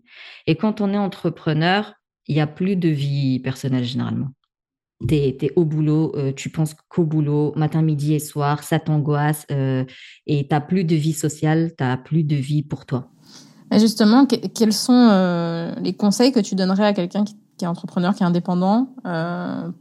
[0.46, 1.94] Et quand on est entrepreneur,
[2.28, 4.28] il n'y a plus de vie personnelle généralement.
[5.06, 9.46] Tu es, au boulot, euh, tu penses qu'au boulot, matin, midi et soir, ça t'angoisse
[9.50, 9.84] euh,
[10.28, 13.08] et tu n'as plus de vie sociale, tu n'as plus de vie pour toi.
[13.72, 18.14] justement, quels sont euh, les conseils que tu donnerais à quelqu'un qui, qui, est entrepreneur,
[18.14, 18.94] qui est indépendant,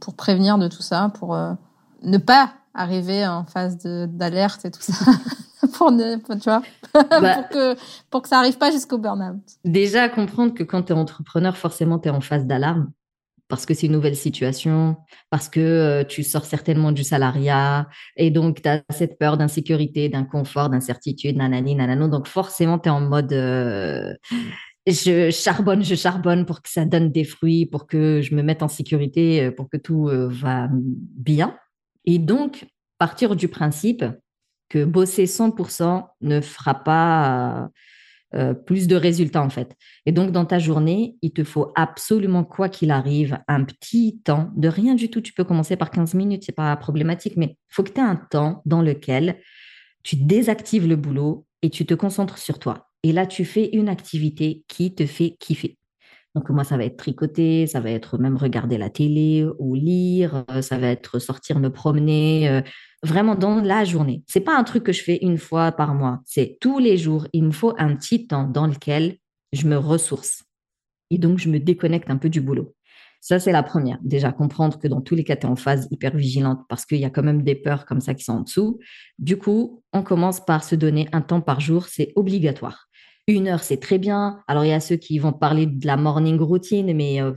[0.00, 1.36] pour prévenir de tout ça, pour
[2.02, 4.92] ne pas arriver en phase d'alerte et tout ça
[5.74, 7.34] pour ne, tu vois, bah.
[7.42, 7.76] Pour que
[8.10, 9.40] pour que ça arrive pas jusqu'au burn-out.
[9.64, 12.90] Déjà comprendre que quand tu es entrepreneur, forcément tu es en phase d'alarme.
[13.48, 14.96] Parce que c'est une nouvelle situation,
[15.28, 17.86] parce que euh, tu sors certainement du salariat.
[18.16, 22.08] Et donc tu as cette peur d'insécurité, d'inconfort, d'incertitude, nanani nanano.
[22.08, 24.14] Donc forcément tu es en mode euh,
[24.86, 28.62] je charbonne, je charbonne pour que ça donne des fruits, pour que je me mette
[28.62, 31.54] en sécurité, pour que tout euh, va bien.
[32.04, 32.66] Et donc,
[32.98, 34.04] partir du principe
[34.68, 37.68] que bosser 100% ne fera pas
[38.34, 39.76] euh, plus de résultats en fait.
[40.06, 44.50] Et donc, dans ta journée, il te faut absolument, quoi qu'il arrive, un petit temps
[44.56, 45.20] de rien du tout.
[45.20, 48.04] Tu peux commencer par 15 minutes, c'est pas problématique, mais il faut que tu aies
[48.04, 49.38] un temps dans lequel
[50.02, 52.88] tu désactives le boulot et tu te concentres sur toi.
[53.02, 55.76] Et là, tu fais une activité qui te fait kiffer.
[56.34, 60.44] Donc moi, ça va être tricoter, ça va être même regarder la télé ou lire,
[60.50, 62.62] euh, ça va être sortir me promener, euh,
[63.02, 64.22] vraiment dans la journée.
[64.26, 67.26] C'est pas un truc que je fais une fois par mois, c'est tous les jours.
[67.32, 69.16] Il me faut un petit temps dans lequel
[69.52, 70.44] je me ressource
[71.10, 72.74] et donc je me déconnecte un peu du boulot.
[73.20, 73.98] Ça, c'est la première.
[74.02, 76.98] Déjà, comprendre que dans tous les cas, tu es en phase hyper vigilante parce qu'il
[76.98, 78.80] y a quand même des peurs comme ça qui sont en dessous.
[79.20, 82.88] Du coup, on commence par se donner un temps par jour, c'est obligatoire.
[83.28, 84.40] Une heure, c'est très bien.
[84.48, 87.32] Alors, il y a ceux qui vont parler de la morning routine, mais euh,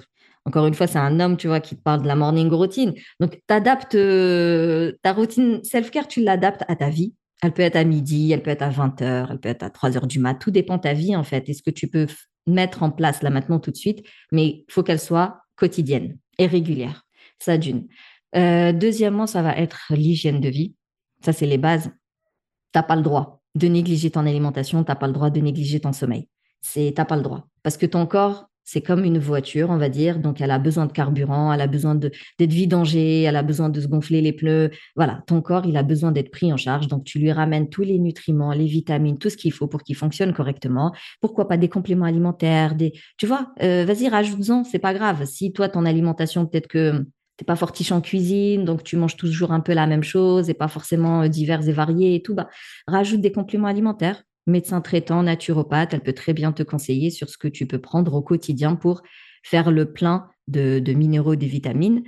[0.45, 2.93] encore une fois, c'est un homme, tu vois, qui parle de la morning routine.
[3.19, 7.13] Donc, tu adaptes euh, ta routine self-care, tu l'adaptes à ta vie.
[7.43, 9.69] Elle peut être à midi, elle peut être à 20 heures, elle peut être à
[9.69, 10.35] 3 heures du mat.
[10.35, 11.47] Tout dépend de ta vie, en fait.
[11.49, 12.07] Est-ce que tu peux
[12.47, 16.47] mettre en place là maintenant tout de suite, mais il faut qu'elle soit quotidienne et
[16.47, 17.05] régulière.
[17.39, 17.87] Ça d'une.
[18.35, 20.75] Euh, deuxièmement, ça va être l'hygiène de vie.
[21.23, 21.85] Ça, c'est les bases.
[21.85, 25.39] Tu n'as pas le droit de négliger ton alimentation, tu n'as pas le droit de
[25.39, 26.27] négliger ton sommeil.
[26.61, 27.47] C'est, t'as pas le droit.
[27.63, 30.19] Parce que ton corps, c'est comme une voiture, on va dire.
[30.19, 33.79] Donc, elle a besoin de carburant, elle a besoin d'être vidangée, elle a besoin de
[33.79, 34.71] se gonfler les pneus.
[34.95, 36.87] Voilà, ton corps, il a besoin d'être pris en charge.
[36.87, 39.95] Donc, tu lui ramènes tous les nutriments, les vitamines, tout ce qu'il faut pour qu'il
[39.95, 40.91] fonctionne correctement.
[41.21, 45.25] Pourquoi pas des compléments alimentaires, des, tu vois, euh, vas-y, rajoute-en, c'est pas grave.
[45.25, 47.05] Si toi, ton alimentation, peut-être que
[47.37, 50.53] t'es pas fortiche en cuisine, donc tu manges toujours un peu la même chose et
[50.53, 52.49] pas forcément euh, divers et variés et tout, bah,
[52.87, 54.23] rajoute des compléments alimentaires.
[54.47, 58.13] Médecin traitant, naturopathe, elle peut très bien te conseiller sur ce que tu peux prendre
[58.13, 59.01] au quotidien pour
[59.43, 62.03] faire le plein de, minéraux, des vitamines.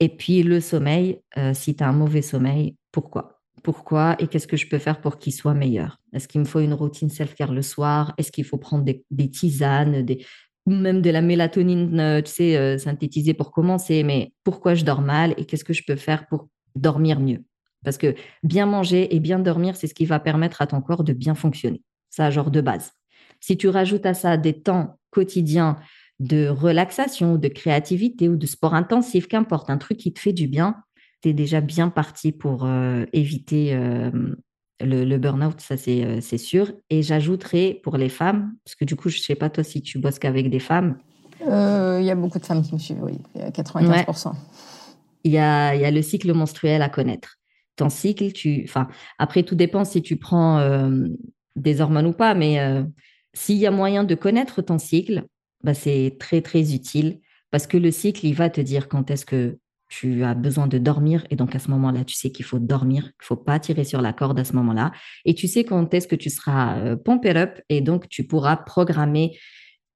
[0.00, 3.40] Et puis le sommeil, euh, si tu as un mauvais sommeil, pourquoi?
[3.62, 5.98] Pourquoi et qu'est-ce que je peux faire pour qu'il soit meilleur?
[6.12, 8.14] Est-ce qu'il me faut une routine self-care le soir?
[8.18, 10.06] Est-ce qu'il faut prendre des, tisanes,
[10.68, 15.00] même de la mélatonine, euh, tu sais, euh, synthétisée pour commencer, mais pourquoi je dors
[15.00, 17.44] mal et qu'est-ce que je peux faire pour dormir mieux?
[17.84, 21.04] Parce que bien manger et bien dormir, c'est ce qui va permettre à ton corps
[21.04, 21.82] de bien fonctionner.
[22.10, 22.92] Ça, genre de base.
[23.40, 25.76] Si tu rajoutes à ça des temps quotidiens
[26.18, 30.48] de relaxation, de créativité ou de sport intensif, qu'importe, un truc qui te fait du
[30.48, 30.76] bien,
[31.22, 33.78] tu es déjà bien parti pour euh, éviter
[34.80, 36.72] le, burn-out, ça euh, c'est sûr.
[36.90, 39.82] Et j'ajouterai pour les femmes, parce que du coup, je ne sais pas toi si
[39.82, 40.98] tu bosses qu'avec des femmes.
[41.46, 44.32] Euh, il y a beaucoup de femmes qui me suivent, oui, 95%.
[45.24, 47.36] Il y, a, y a le cycle menstruel à connaître.
[47.76, 48.88] Ton cycle, tu, enfin,
[49.18, 51.06] après tout dépend si tu prends euh,
[51.54, 52.58] des hormones ou pas, mais
[53.34, 55.24] s'il y a moyen de connaître ton cycle,
[55.62, 59.26] bah, c'est très très utile parce que le cycle, il va te dire quand est-ce
[59.26, 62.58] que tu as besoin de dormir et donc à ce moment-là, tu sais qu'il faut
[62.58, 64.92] dormir, qu'il faut pas tirer sur la corde à ce moment-là
[65.24, 68.56] et tu sais quand est-ce que tu seras euh, pumped up et donc tu pourras
[68.56, 69.38] programmer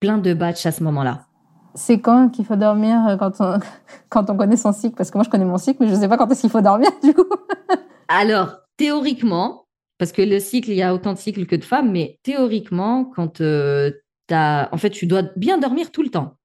[0.00, 1.26] plein de batchs à ce moment-là.
[1.74, 3.59] C'est quand qu'il faut dormir euh, quand on,
[4.09, 4.96] quand on connaît son cycle?
[4.96, 6.50] Parce que moi, je connais mon cycle, mais je ne sais pas quand est-ce qu'il
[6.50, 7.24] faut dormir, du coup.
[8.09, 9.66] Alors, théoriquement,
[9.98, 13.05] parce que le cycle, il y a autant de cycles que de femmes, mais théoriquement,
[13.05, 13.90] quand euh,
[14.28, 14.68] tu as...
[14.72, 16.37] En fait, tu dois bien dormir tout le temps.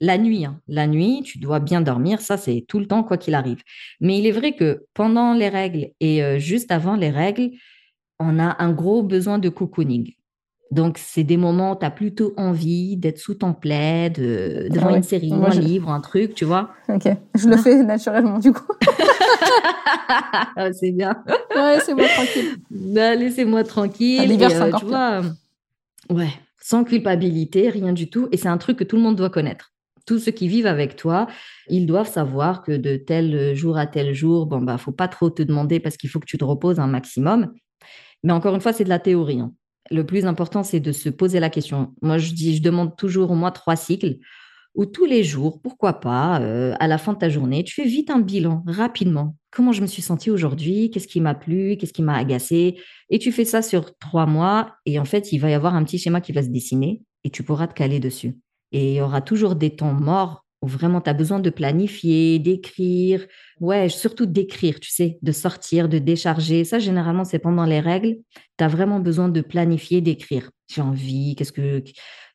[0.00, 0.60] La nuit, hein.
[0.68, 3.62] la nuit, tu dois bien dormir, ça c'est tout le temps quoi qu'il arrive.
[4.00, 7.50] Mais il est vrai que pendant les règles et euh, juste avant les règles,
[8.20, 10.12] on a un gros besoin de cocooning.
[10.70, 14.94] Donc, c'est des moments où tu as plutôt envie d'être sous ton plaid, de, devant
[14.94, 16.70] une série, un livre, un truc, tu vois.
[16.88, 17.58] Ok, je le ah.
[17.58, 18.72] fais naturellement du coup.
[20.56, 21.22] Ah, c'est bien.
[21.54, 22.56] Ouais, c'est moi tranquille.
[22.70, 24.20] Bah, Laissez-moi tranquille.
[24.22, 26.30] Ah, l'hiver, c'est euh, encore tu vois, euh, ouais,
[26.60, 28.28] sans culpabilité, rien du tout.
[28.32, 29.72] Et c'est un truc que tout le monde doit connaître.
[30.08, 31.26] Tous ceux qui vivent avec toi,
[31.68, 35.28] ils doivent savoir que de tel jour à tel jour, bon, bah, faut pas trop
[35.28, 37.52] te demander parce qu'il faut que tu te reposes un maximum.
[38.22, 39.40] Mais encore une fois, c'est de la théorie.
[39.40, 39.52] hein.
[39.90, 41.94] Le plus important, c'est de se poser la question.
[42.00, 44.16] Moi, je dis, je demande toujours au moins trois cycles
[44.74, 47.86] où tous les jours, pourquoi pas, euh, à la fin de ta journée, tu fais
[47.86, 49.36] vite un bilan rapidement.
[49.50, 50.90] Comment je me suis sentie aujourd'hui?
[50.90, 51.76] Qu'est-ce qui m'a plu?
[51.76, 52.78] Qu'est-ce qui m'a agacé?
[53.10, 55.84] Et tu fais ça sur trois mois et en fait, il va y avoir un
[55.84, 58.38] petit schéma qui va se dessiner et tu pourras te caler dessus.
[58.72, 62.38] Et il y aura toujours des temps morts où vraiment tu as besoin de planifier,
[62.38, 63.26] d'écrire.
[63.60, 66.64] Ouais, surtout d'écrire, tu sais, de sortir, de décharger.
[66.64, 68.16] Ça, généralement, c'est pendant les règles.
[68.58, 70.50] Tu as vraiment besoin de planifier, d'écrire.
[70.68, 71.82] J'ai envie, qu'est-ce que.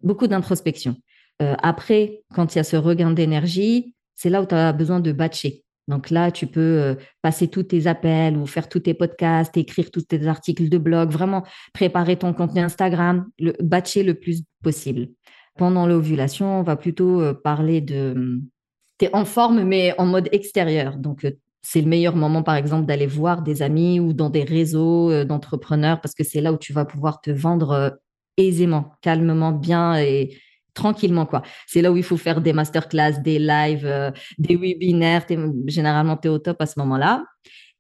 [0.02, 0.96] Beaucoup d'introspection.
[1.42, 5.00] Euh, après, quand il y a ce regain d'énergie, c'est là où tu as besoin
[5.00, 5.64] de batcher.
[5.90, 9.92] Donc là, tu peux euh, passer tous tes appels ou faire tous tes podcasts, écrire
[9.92, 11.44] tous tes articles de blog, vraiment
[11.74, 15.10] préparer ton contenu Instagram, le batcher le plus possible.
[15.58, 18.42] Pendant l'ovulation, on va plutôt euh, parler de...
[18.98, 20.98] Tu es en forme, mais en mode extérieur.
[20.98, 24.44] Donc, euh, c'est le meilleur moment, par exemple, d'aller voir des amis ou dans des
[24.44, 27.98] réseaux euh, d'entrepreneurs parce que c'est là où tu vas pouvoir te vendre
[28.38, 30.36] aisément, calmement, bien et
[30.74, 31.44] tranquillement, quoi.
[31.68, 35.24] C'est là où il faut faire des masterclass, des lives, des webinaires.
[35.68, 37.24] Généralement, tu es au top à ce moment-là.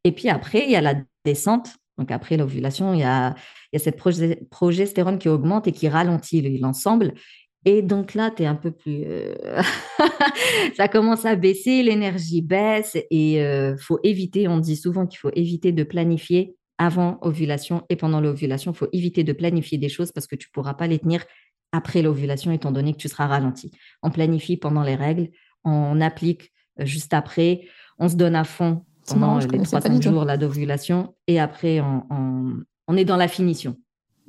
[0.03, 1.69] Et puis après, il y a la descente.
[1.97, 3.35] Donc après l'ovulation, il y a,
[3.71, 3.99] il y a cette
[4.49, 7.13] progestérone qui augmente et qui ralentit le- l'ensemble.
[7.65, 9.03] Et donc là, tu es un peu plus...
[9.05, 9.33] euh,
[10.75, 15.31] ça commence à baisser, l'énergie baisse et euh, faut éviter, on dit souvent qu'il faut
[15.33, 18.71] éviter de planifier avant ovulation et pendant l'ovulation.
[18.71, 21.23] Il faut éviter de planifier des choses parce que tu ne pourras pas les tenir
[21.71, 23.71] après l'ovulation étant donné que tu seras ralenti.
[24.01, 25.29] On planifie pendant les règles,
[25.63, 27.61] on applique euh, juste après,
[27.99, 28.83] on se donne à fond
[29.15, 30.09] marrant, pendant les connaissais pas 3-5 du tout.
[30.13, 33.77] jours d'ovulation et après, on, on- on est dans la finition.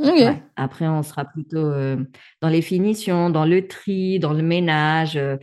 [0.04, 0.42] Ouais.
[0.56, 1.96] Après, on sera plutôt euh,
[2.40, 5.16] dans les finitions, dans le tri, dans le ménage.
[5.16, 5.36] euh,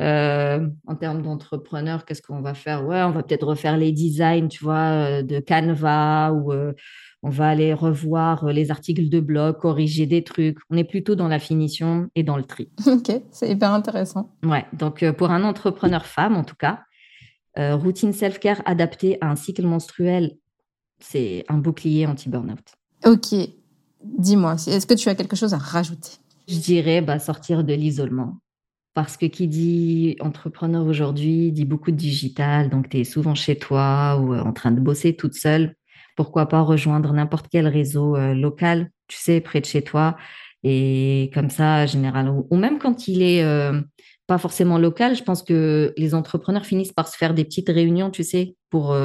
[0.00, 2.84] euh, en termes d'entrepreneur, qu'est-ce qu'on va faire?
[2.84, 6.72] Ouais, on va peut-être refaire les designs, tu vois, de Canva ou euh,
[7.22, 10.58] on va aller revoir les articles de blog, corriger des trucs.
[10.68, 12.70] On est plutôt dans la finition et dans le tri.
[12.86, 14.34] Ok, c'est hyper intéressant.
[14.44, 16.80] Ouais, donc pour un entrepreneur femme, en tout cas,
[17.56, 20.32] routine self-care adaptée à un cycle menstruel,
[20.98, 22.74] c'est un bouclier anti-burnout.
[23.06, 23.34] Ok,
[24.04, 26.12] dis-moi, est-ce que tu as quelque chose à rajouter?
[26.48, 28.38] Je dirais bah, sortir de l'isolement.
[28.94, 33.56] Parce que qui dit entrepreneur aujourd'hui dit beaucoup de digital, donc tu es souvent chez
[33.56, 35.74] toi ou euh, en train de bosser toute seule.
[36.16, 40.16] Pourquoi pas rejoindre n'importe quel réseau euh, local, tu sais, près de chez toi.
[40.62, 43.80] Et comme ça, généralement, ou même quand il est euh,
[44.28, 48.10] pas forcément local, je pense que les entrepreneurs finissent par se faire des petites réunions,
[48.10, 48.96] tu sais, pour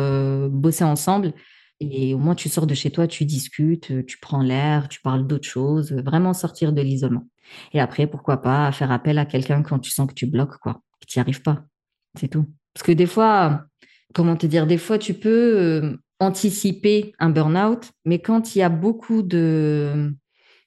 [0.50, 1.34] bosser ensemble.
[1.80, 5.02] Et au moins, tu sors de chez toi, tu discutes, euh, tu prends l'air, tu
[5.02, 7.28] parles d'autres choses, euh, vraiment sortir de l'isolement.
[7.74, 10.82] Et après, pourquoi pas faire appel à quelqu'un quand tu sens que tu bloques, quoi,
[11.00, 11.63] que tu n'y arrives pas.
[12.20, 12.46] C'est tout.
[12.74, 13.65] Parce que des fois,
[14.13, 18.62] comment te dire, des fois, tu peux euh, anticiper un burn-out, mais quand il y
[18.62, 20.13] a beaucoup de,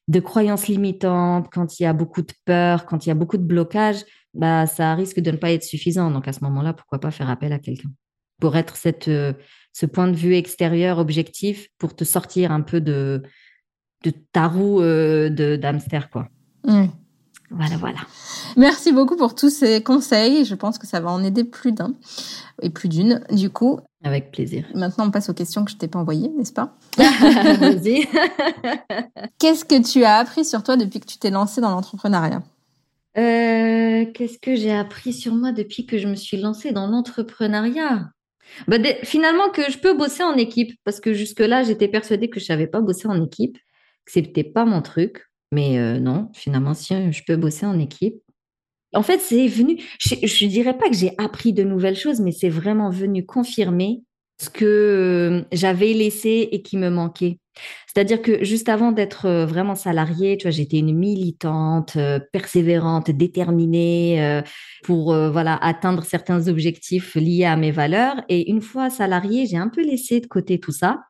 [0.08, 3.36] de croyances limitantes, quand il y a beaucoup de peur, quand il y a beaucoup
[3.36, 6.10] de blocage, bah, ça risque de ne pas être suffisant.
[6.10, 7.90] Donc à ce moment-là, pourquoi pas faire appel à quelqu'un
[8.42, 9.32] pour être cette, euh,
[9.72, 13.22] ce point de vue extérieur objectif pour te sortir un peu de,
[14.02, 16.28] de ta roue euh, de d'hamster, quoi.
[16.64, 16.86] Mm.
[17.50, 18.00] Voilà, voilà.
[18.56, 20.44] Merci beaucoup pour tous ces conseils.
[20.44, 21.94] Je pense que ça va en aider plus d'un
[22.62, 23.22] et plus d'une.
[23.30, 24.64] Du coup, Avec plaisir.
[24.74, 26.76] maintenant on passe aux questions que je t'ai pas envoyées, n'est-ce pas?
[26.96, 28.08] Vas-y.
[29.38, 32.42] Qu'est-ce que tu as appris sur toi depuis que tu t'es lancée dans l'entrepreneuriat?
[33.18, 38.10] Euh, Qu'est-ce que j'ai appris sur moi depuis que je me suis lancée dans l'entrepreneuriat?
[38.68, 42.44] Bah, Finalement, que je peux bosser en équipe, parce que jusque-là, j'étais persuadée que je
[42.44, 43.56] savais pas bosser en équipe,
[44.04, 45.24] que c'était pas mon truc.
[45.52, 48.16] Mais euh, non, finalement, si je peux bosser en équipe.
[48.94, 52.32] En fait, c'est venu, je, je dirais pas que j'ai appris de nouvelles choses, mais
[52.32, 54.02] c'est vraiment venu confirmer
[54.42, 57.38] ce que euh, j'avais laissé et qui me manquait.
[57.86, 63.10] C'est-à-dire que juste avant d'être euh, vraiment salariée, tu vois, j'étais une militante, euh, persévérante,
[63.10, 64.42] déterminée euh,
[64.82, 68.16] pour voilà atteindre certains objectifs liés à mes valeurs.
[68.28, 71.00] Et une fois salariée, j'ai un peu laissé de côté tout ça.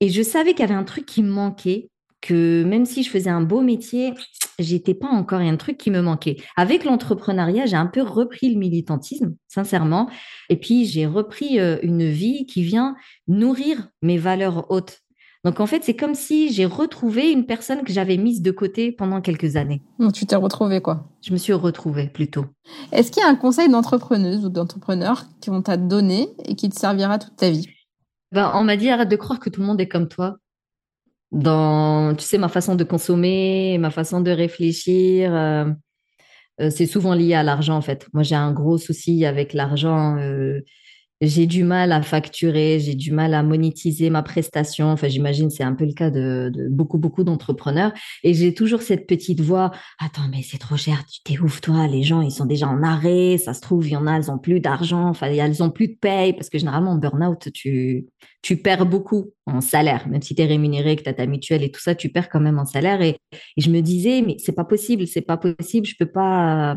[0.00, 1.88] Et je savais qu'il y avait un truc qui me manquait,
[2.20, 4.12] que même si je faisais un beau métier,
[4.58, 6.36] j'étais pas encore, un truc qui me manquait.
[6.56, 10.10] Avec l'entrepreneuriat, j'ai un peu repris le militantisme, sincèrement.
[10.50, 12.96] Et puis, j'ai repris une vie qui vient
[13.28, 15.03] nourrir mes valeurs hautes.
[15.44, 18.92] Donc en fait, c'est comme si j'ai retrouvé une personne que j'avais mise de côté
[18.92, 19.82] pendant quelques années.
[20.14, 22.46] Tu t'es retrouvée quoi Je me suis retrouvée plutôt.
[22.92, 26.78] Est-ce qu'il y a un conseil d'entrepreneuse ou d'entrepreneur qu'on t'a donné et qui te
[26.78, 27.68] servira toute ta vie?
[28.32, 30.38] Ben, On m'a dit arrête de croire que tout le monde est comme toi.
[31.30, 35.66] Dans, tu sais, ma façon de consommer, ma façon de réfléchir, euh,
[36.60, 38.06] euh, c'est souvent lié à l'argent en fait.
[38.14, 40.16] Moi, j'ai un gros souci avec l'argent.
[40.16, 40.60] Euh,
[41.26, 44.88] j'ai du mal à facturer, j'ai du mal à monétiser ma prestation.
[44.88, 47.92] Enfin, j'imagine c'est un peu le cas de, beaucoup, beaucoup d'entrepreneurs.
[48.22, 49.70] Et j'ai toujours cette petite voix.
[49.98, 51.04] Attends, mais c'est trop cher.
[51.06, 51.86] Tu t'es ouf, toi.
[51.86, 53.38] Les gens, ils sont déjà en arrêt.
[53.38, 55.08] Ça se trouve, il y en a, elles ont plus d'argent.
[55.08, 58.06] Enfin, elles ont plus de paye parce que généralement, en burn-out, tu,
[58.42, 60.08] tu perds beaucoup en salaire.
[60.08, 62.28] Même si tu es rémunéré, que tu as ta mutuelle et tout ça, tu perds
[62.28, 63.02] quand même en salaire.
[63.02, 65.86] Et, et je me disais, mais c'est pas possible, c'est pas possible.
[65.86, 66.76] Je peux pas.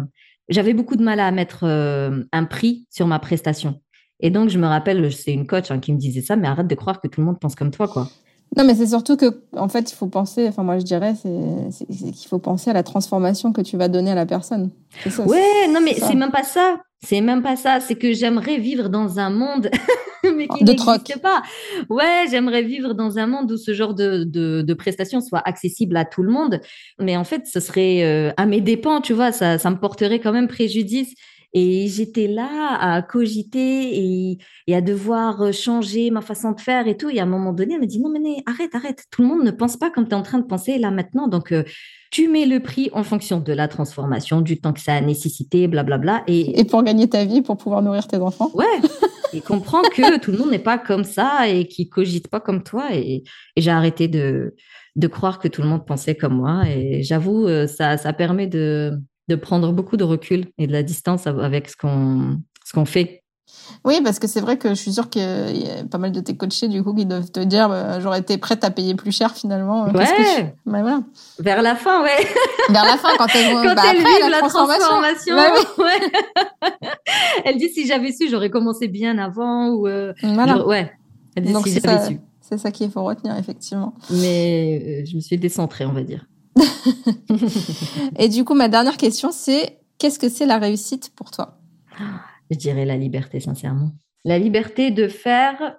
[0.49, 3.81] J'avais beaucoup de mal à mettre euh, un prix sur ma prestation.
[4.19, 6.67] Et donc, je me rappelle, c'est une coach hein, qui me disait ça, mais arrête
[6.67, 8.07] de croire que tout le monde pense comme toi, quoi.
[8.55, 11.85] Non, mais c'est surtout que, en fait, il faut penser, enfin, moi, je dirais, c'est
[11.85, 14.71] qu'il faut penser à la transformation que tu vas donner à la personne.
[15.09, 16.77] Ça, ouais, non, mais c'est même pas ça.
[17.03, 17.79] C'est même pas ça.
[17.79, 19.69] C'est que j'aimerais vivre dans un monde,
[20.23, 21.43] mais qui n'existe pas.
[21.89, 25.97] Ouais, j'aimerais vivre dans un monde où ce genre de, de, de, prestations soit accessible
[25.97, 26.61] à tout le monde.
[26.99, 30.19] Mais en fait, ce serait euh, à mes dépens, tu vois, ça, ça me porterait
[30.19, 31.13] quand même préjudice.
[31.59, 34.37] Et j'étais là à cogiter
[34.67, 37.09] et, à devoir euh, changer ma façon de faire et tout.
[37.09, 39.05] Et à un moment donné, elle me dit non, mais arrête, arrête.
[39.09, 41.27] Tout le monde ne pense pas comme tu es en train de penser là maintenant.
[41.27, 41.63] Donc, euh,
[42.11, 45.67] tu mets le prix en fonction de la transformation, du temps que ça a nécessité,
[45.67, 46.23] blablabla.
[46.27, 48.51] Et, et pour gagner ta vie, pour pouvoir nourrir tes enfants.
[48.53, 48.65] Ouais.
[49.33, 52.61] et comprends que tout le monde n'est pas comme ça et qui cogite pas comme
[52.61, 52.93] toi.
[52.93, 53.23] Et,
[53.57, 54.53] j'ai arrêté de,
[54.95, 56.65] de croire que tout le monde pensait comme moi.
[56.69, 58.93] Et j'avoue, euh, ça, ça permet de
[59.27, 63.23] de prendre beaucoup de recul et de la distance avec ce qu'on ce qu'on fait.
[63.85, 66.19] Oui, parce que c'est vrai que je suis sûre qu'il y a pas mal de
[66.19, 69.11] tes coachés du coup qui doivent te dire bah, j'aurais été prête à payer plus
[69.11, 69.85] cher finalement.
[69.85, 69.91] Ouais.
[69.93, 71.01] Que bah, voilà.
[71.39, 72.27] Vers la fin, ouais.
[72.69, 75.35] Vers la fin, quand elles, quand bah, après, la, transformation.
[75.35, 76.69] Bah ouais.
[77.45, 79.87] elle dit si j'avais su, j'aurais commencé bien avant ou.
[79.87, 80.65] Euh, voilà.
[80.65, 80.91] Ouais.
[81.35, 82.19] Elle dit si j'avais su.
[82.41, 83.93] C'est ça qu'il faut retenir effectivement.
[84.09, 86.25] Mais euh, je me suis décentrée, on va dire.
[88.17, 91.59] et du coup, ma dernière question, c'est qu'est-ce que c'est la réussite pour toi?
[92.49, 93.91] Je dirais la liberté, sincèrement.
[94.25, 95.77] La liberté de faire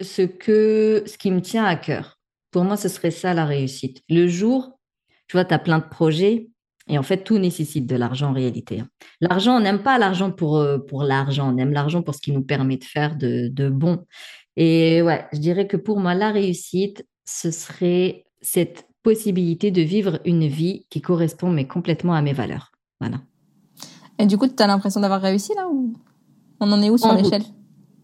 [0.00, 2.18] ce, que, ce qui me tient à cœur.
[2.50, 4.02] Pour moi, ce serait ça la réussite.
[4.08, 4.78] Le jour,
[5.28, 6.48] tu vois, tu as plein de projets
[6.88, 8.80] et en fait, tout nécessite de l'argent en réalité.
[8.80, 8.88] Hein.
[9.20, 12.32] L'argent, on n'aime pas l'argent pour, euh, pour l'argent, on aime l'argent pour ce qui
[12.32, 14.04] nous permet de faire de, de bon.
[14.56, 20.20] Et ouais, je dirais que pour moi, la réussite, ce serait cette possibilité de vivre
[20.24, 22.72] une vie qui correspond mais complètement à mes valeurs.
[23.00, 23.20] Voilà.
[24.18, 25.94] Et du coup, tu as l'impression d'avoir réussi là ou
[26.60, 27.42] on en est où sur l'échelle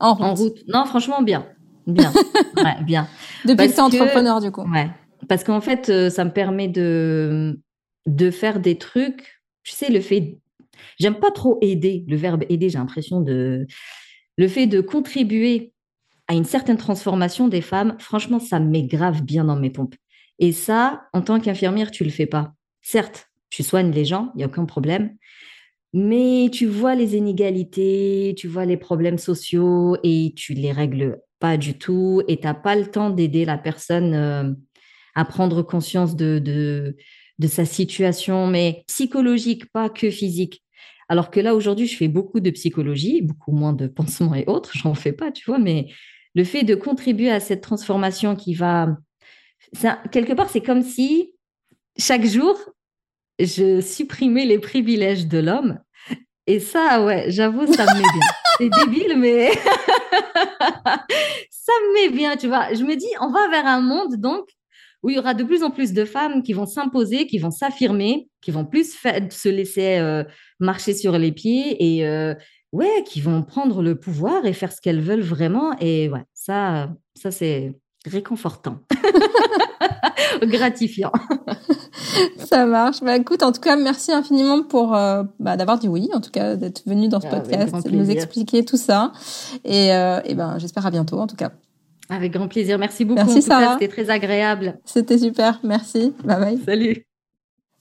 [0.01, 0.59] en, en route.
[0.67, 1.47] Non, franchement, bien.
[1.87, 2.13] Bien.
[2.57, 3.09] ouais, bien.
[3.45, 4.63] Depuis que tu es entrepreneur, du coup.
[4.63, 4.91] Ouais.
[5.29, 7.61] Parce qu'en fait, euh, ça me permet de,
[8.07, 9.41] de faire des trucs.
[9.63, 10.39] Tu sais, le fait.
[10.99, 12.05] J'aime pas trop aider.
[12.09, 13.67] Le verbe aider, j'ai l'impression de.
[14.37, 15.73] Le fait de contribuer
[16.29, 19.97] à une certaine transformation des femmes, franchement, ça me met grave bien dans mes pompes.
[20.39, 22.53] Et ça, en tant qu'infirmière, tu le fais pas.
[22.83, 25.17] Certes, tu soignes les gens, il n'y a aucun problème,
[25.93, 31.57] mais tu vois les inégalités, tu vois les problèmes sociaux et tu les règles pas
[31.57, 34.53] du tout et tu n'as pas le temps d'aider la personne euh,
[35.15, 36.97] à prendre conscience de, de,
[37.39, 40.63] de sa situation, mais psychologique, pas que physique.
[41.09, 44.73] Alors que là, aujourd'hui, je fais beaucoup de psychologie, beaucoup moins de pansements et autres,
[44.77, 45.89] j'en fais pas, tu vois, mais
[46.35, 48.97] le fait de contribuer à cette transformation qui va
[50.11, 51.35] quelque part, c'est comme si
[51.99, 52.59] chaque jour,
[53.39, 55.79] je supprimais les privilèges de l'homme.
[56.47, 58.29] Et ça, ouais, j'avoue, ça me met bien.
[58.59, 59.53] C'est débile, mais
[61.51, 62.73] ça me met bien, tu vois.
[62.73, 64.49] Je me dis, on va vers un monde, donc,
[65.03, 67.53] où il y aura de plus en plus de femmes qui vont s'imposer, qui vont
[67.53, 70.25] s'affirmer, qui vont plus se laisser euh,
[70.59, 72.35] marcher sur les pieds et, euh,
[72.73, 75.77] ouais, qui vont prendre le pouvoir et faire ce qu'elles veulent vraiment.
[75.81, 77.75] Et ouais, ça, ça c'est
[78.09, 78.79] réconfortant.
[80.43, 81.13] gratifiant.
[82.39, 83.01] Ça marche.
[83.01, 86.31] Bah, écoute, en tout cas, merci infiniment pour euh, bah, d'avoir dit oui, en tout
[86.31, 89.13] cas, d'être venu dans ce ah, podcast, de nous expliquer tout ça.
[89.65, 91.53] Et, euh, et ben, j'espère à bientôt, en tout cas.
[92.11, 92.79] Avec grand plaisir.
[92.79, 93.23] Merci beaucoup.
[93.23, 93.75] Merci, Sarah.
[93.75, 94.79] C'était très agréable.
[94.85, 95.61] C'était super.
[95.63, 96.15] Merci.
[96.25, 96.59] Bye bye.
[96.65, 97.08] Salut.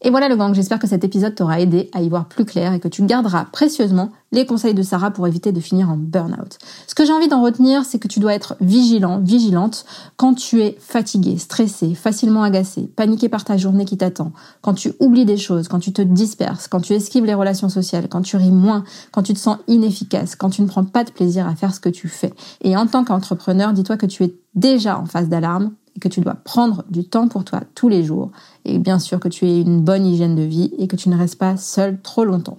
[0.03, 2.71] Et voilà le gang, j'espère que cet épisode t'aura aidé à y voir plus clair
[2.71, 6.59] et que tu garderas précieusement les conseils de Sarah pour éviter de finir en burn-out.
[6.85, 9.85] Ce que j'ai envie d'en retenir, c'est que tu dois être vigilant, vigilante
[10.15, 14.93] quand tu es fatigué, stressé, facilement agacé, paniqué par ta journée qui t'attend, quand tu
[14.99, 18.37] oublies des choses, quand tu te disperses, quand tu esquives les relations sociales, quand tu
[18.37, 21.55] ris moins, quand tu te sens inefficace, quand tu ne prends pas de plaisir à
[21.55, 22.33] faire ce que tu fais.
[22.61, 26.35] Et en tant qu'entrepreneur, dis-toi que tu es déjà en phase d'alarme que tu dois
[26.35, 28.31] prendre du temps pour toi tous les jours
[28.65, 31.17] et bien sûr que tu aies une bonne hygiène de vie et que tu ne
[31.17, 32.57] restes pas seule trop longtemps.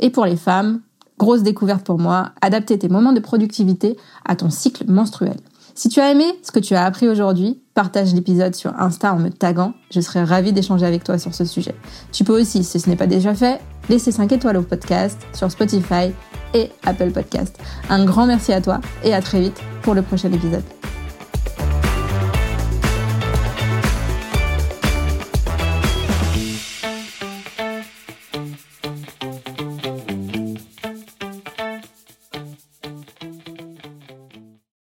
[0.00, 0.80] Et pour les femmes,
[1.18, 5.36] grosse découverte pour moi, adapter tes moments de productivité à ton cycle menstruel.
[5.74, 9.20] Si tu as aimé ce que tu as appris aujourd'hui, partage l'épisode sur Insta en
[9.20, 9.74] me taguant.
[9.92, 11.74] Je serai ravie d'échanger avec toi sur ce sujet.
[12.10, 15.48] Tu peux aussi, si ce n'est pas déjà fait, laisser 5 étoiles au podcast sur
[15.50, 16.10] Spotify
[16.52, 17.56] et Apple Podcast.
[17.90, 20.64] Un grand merci à toi et à très vite pour le prochain épisode.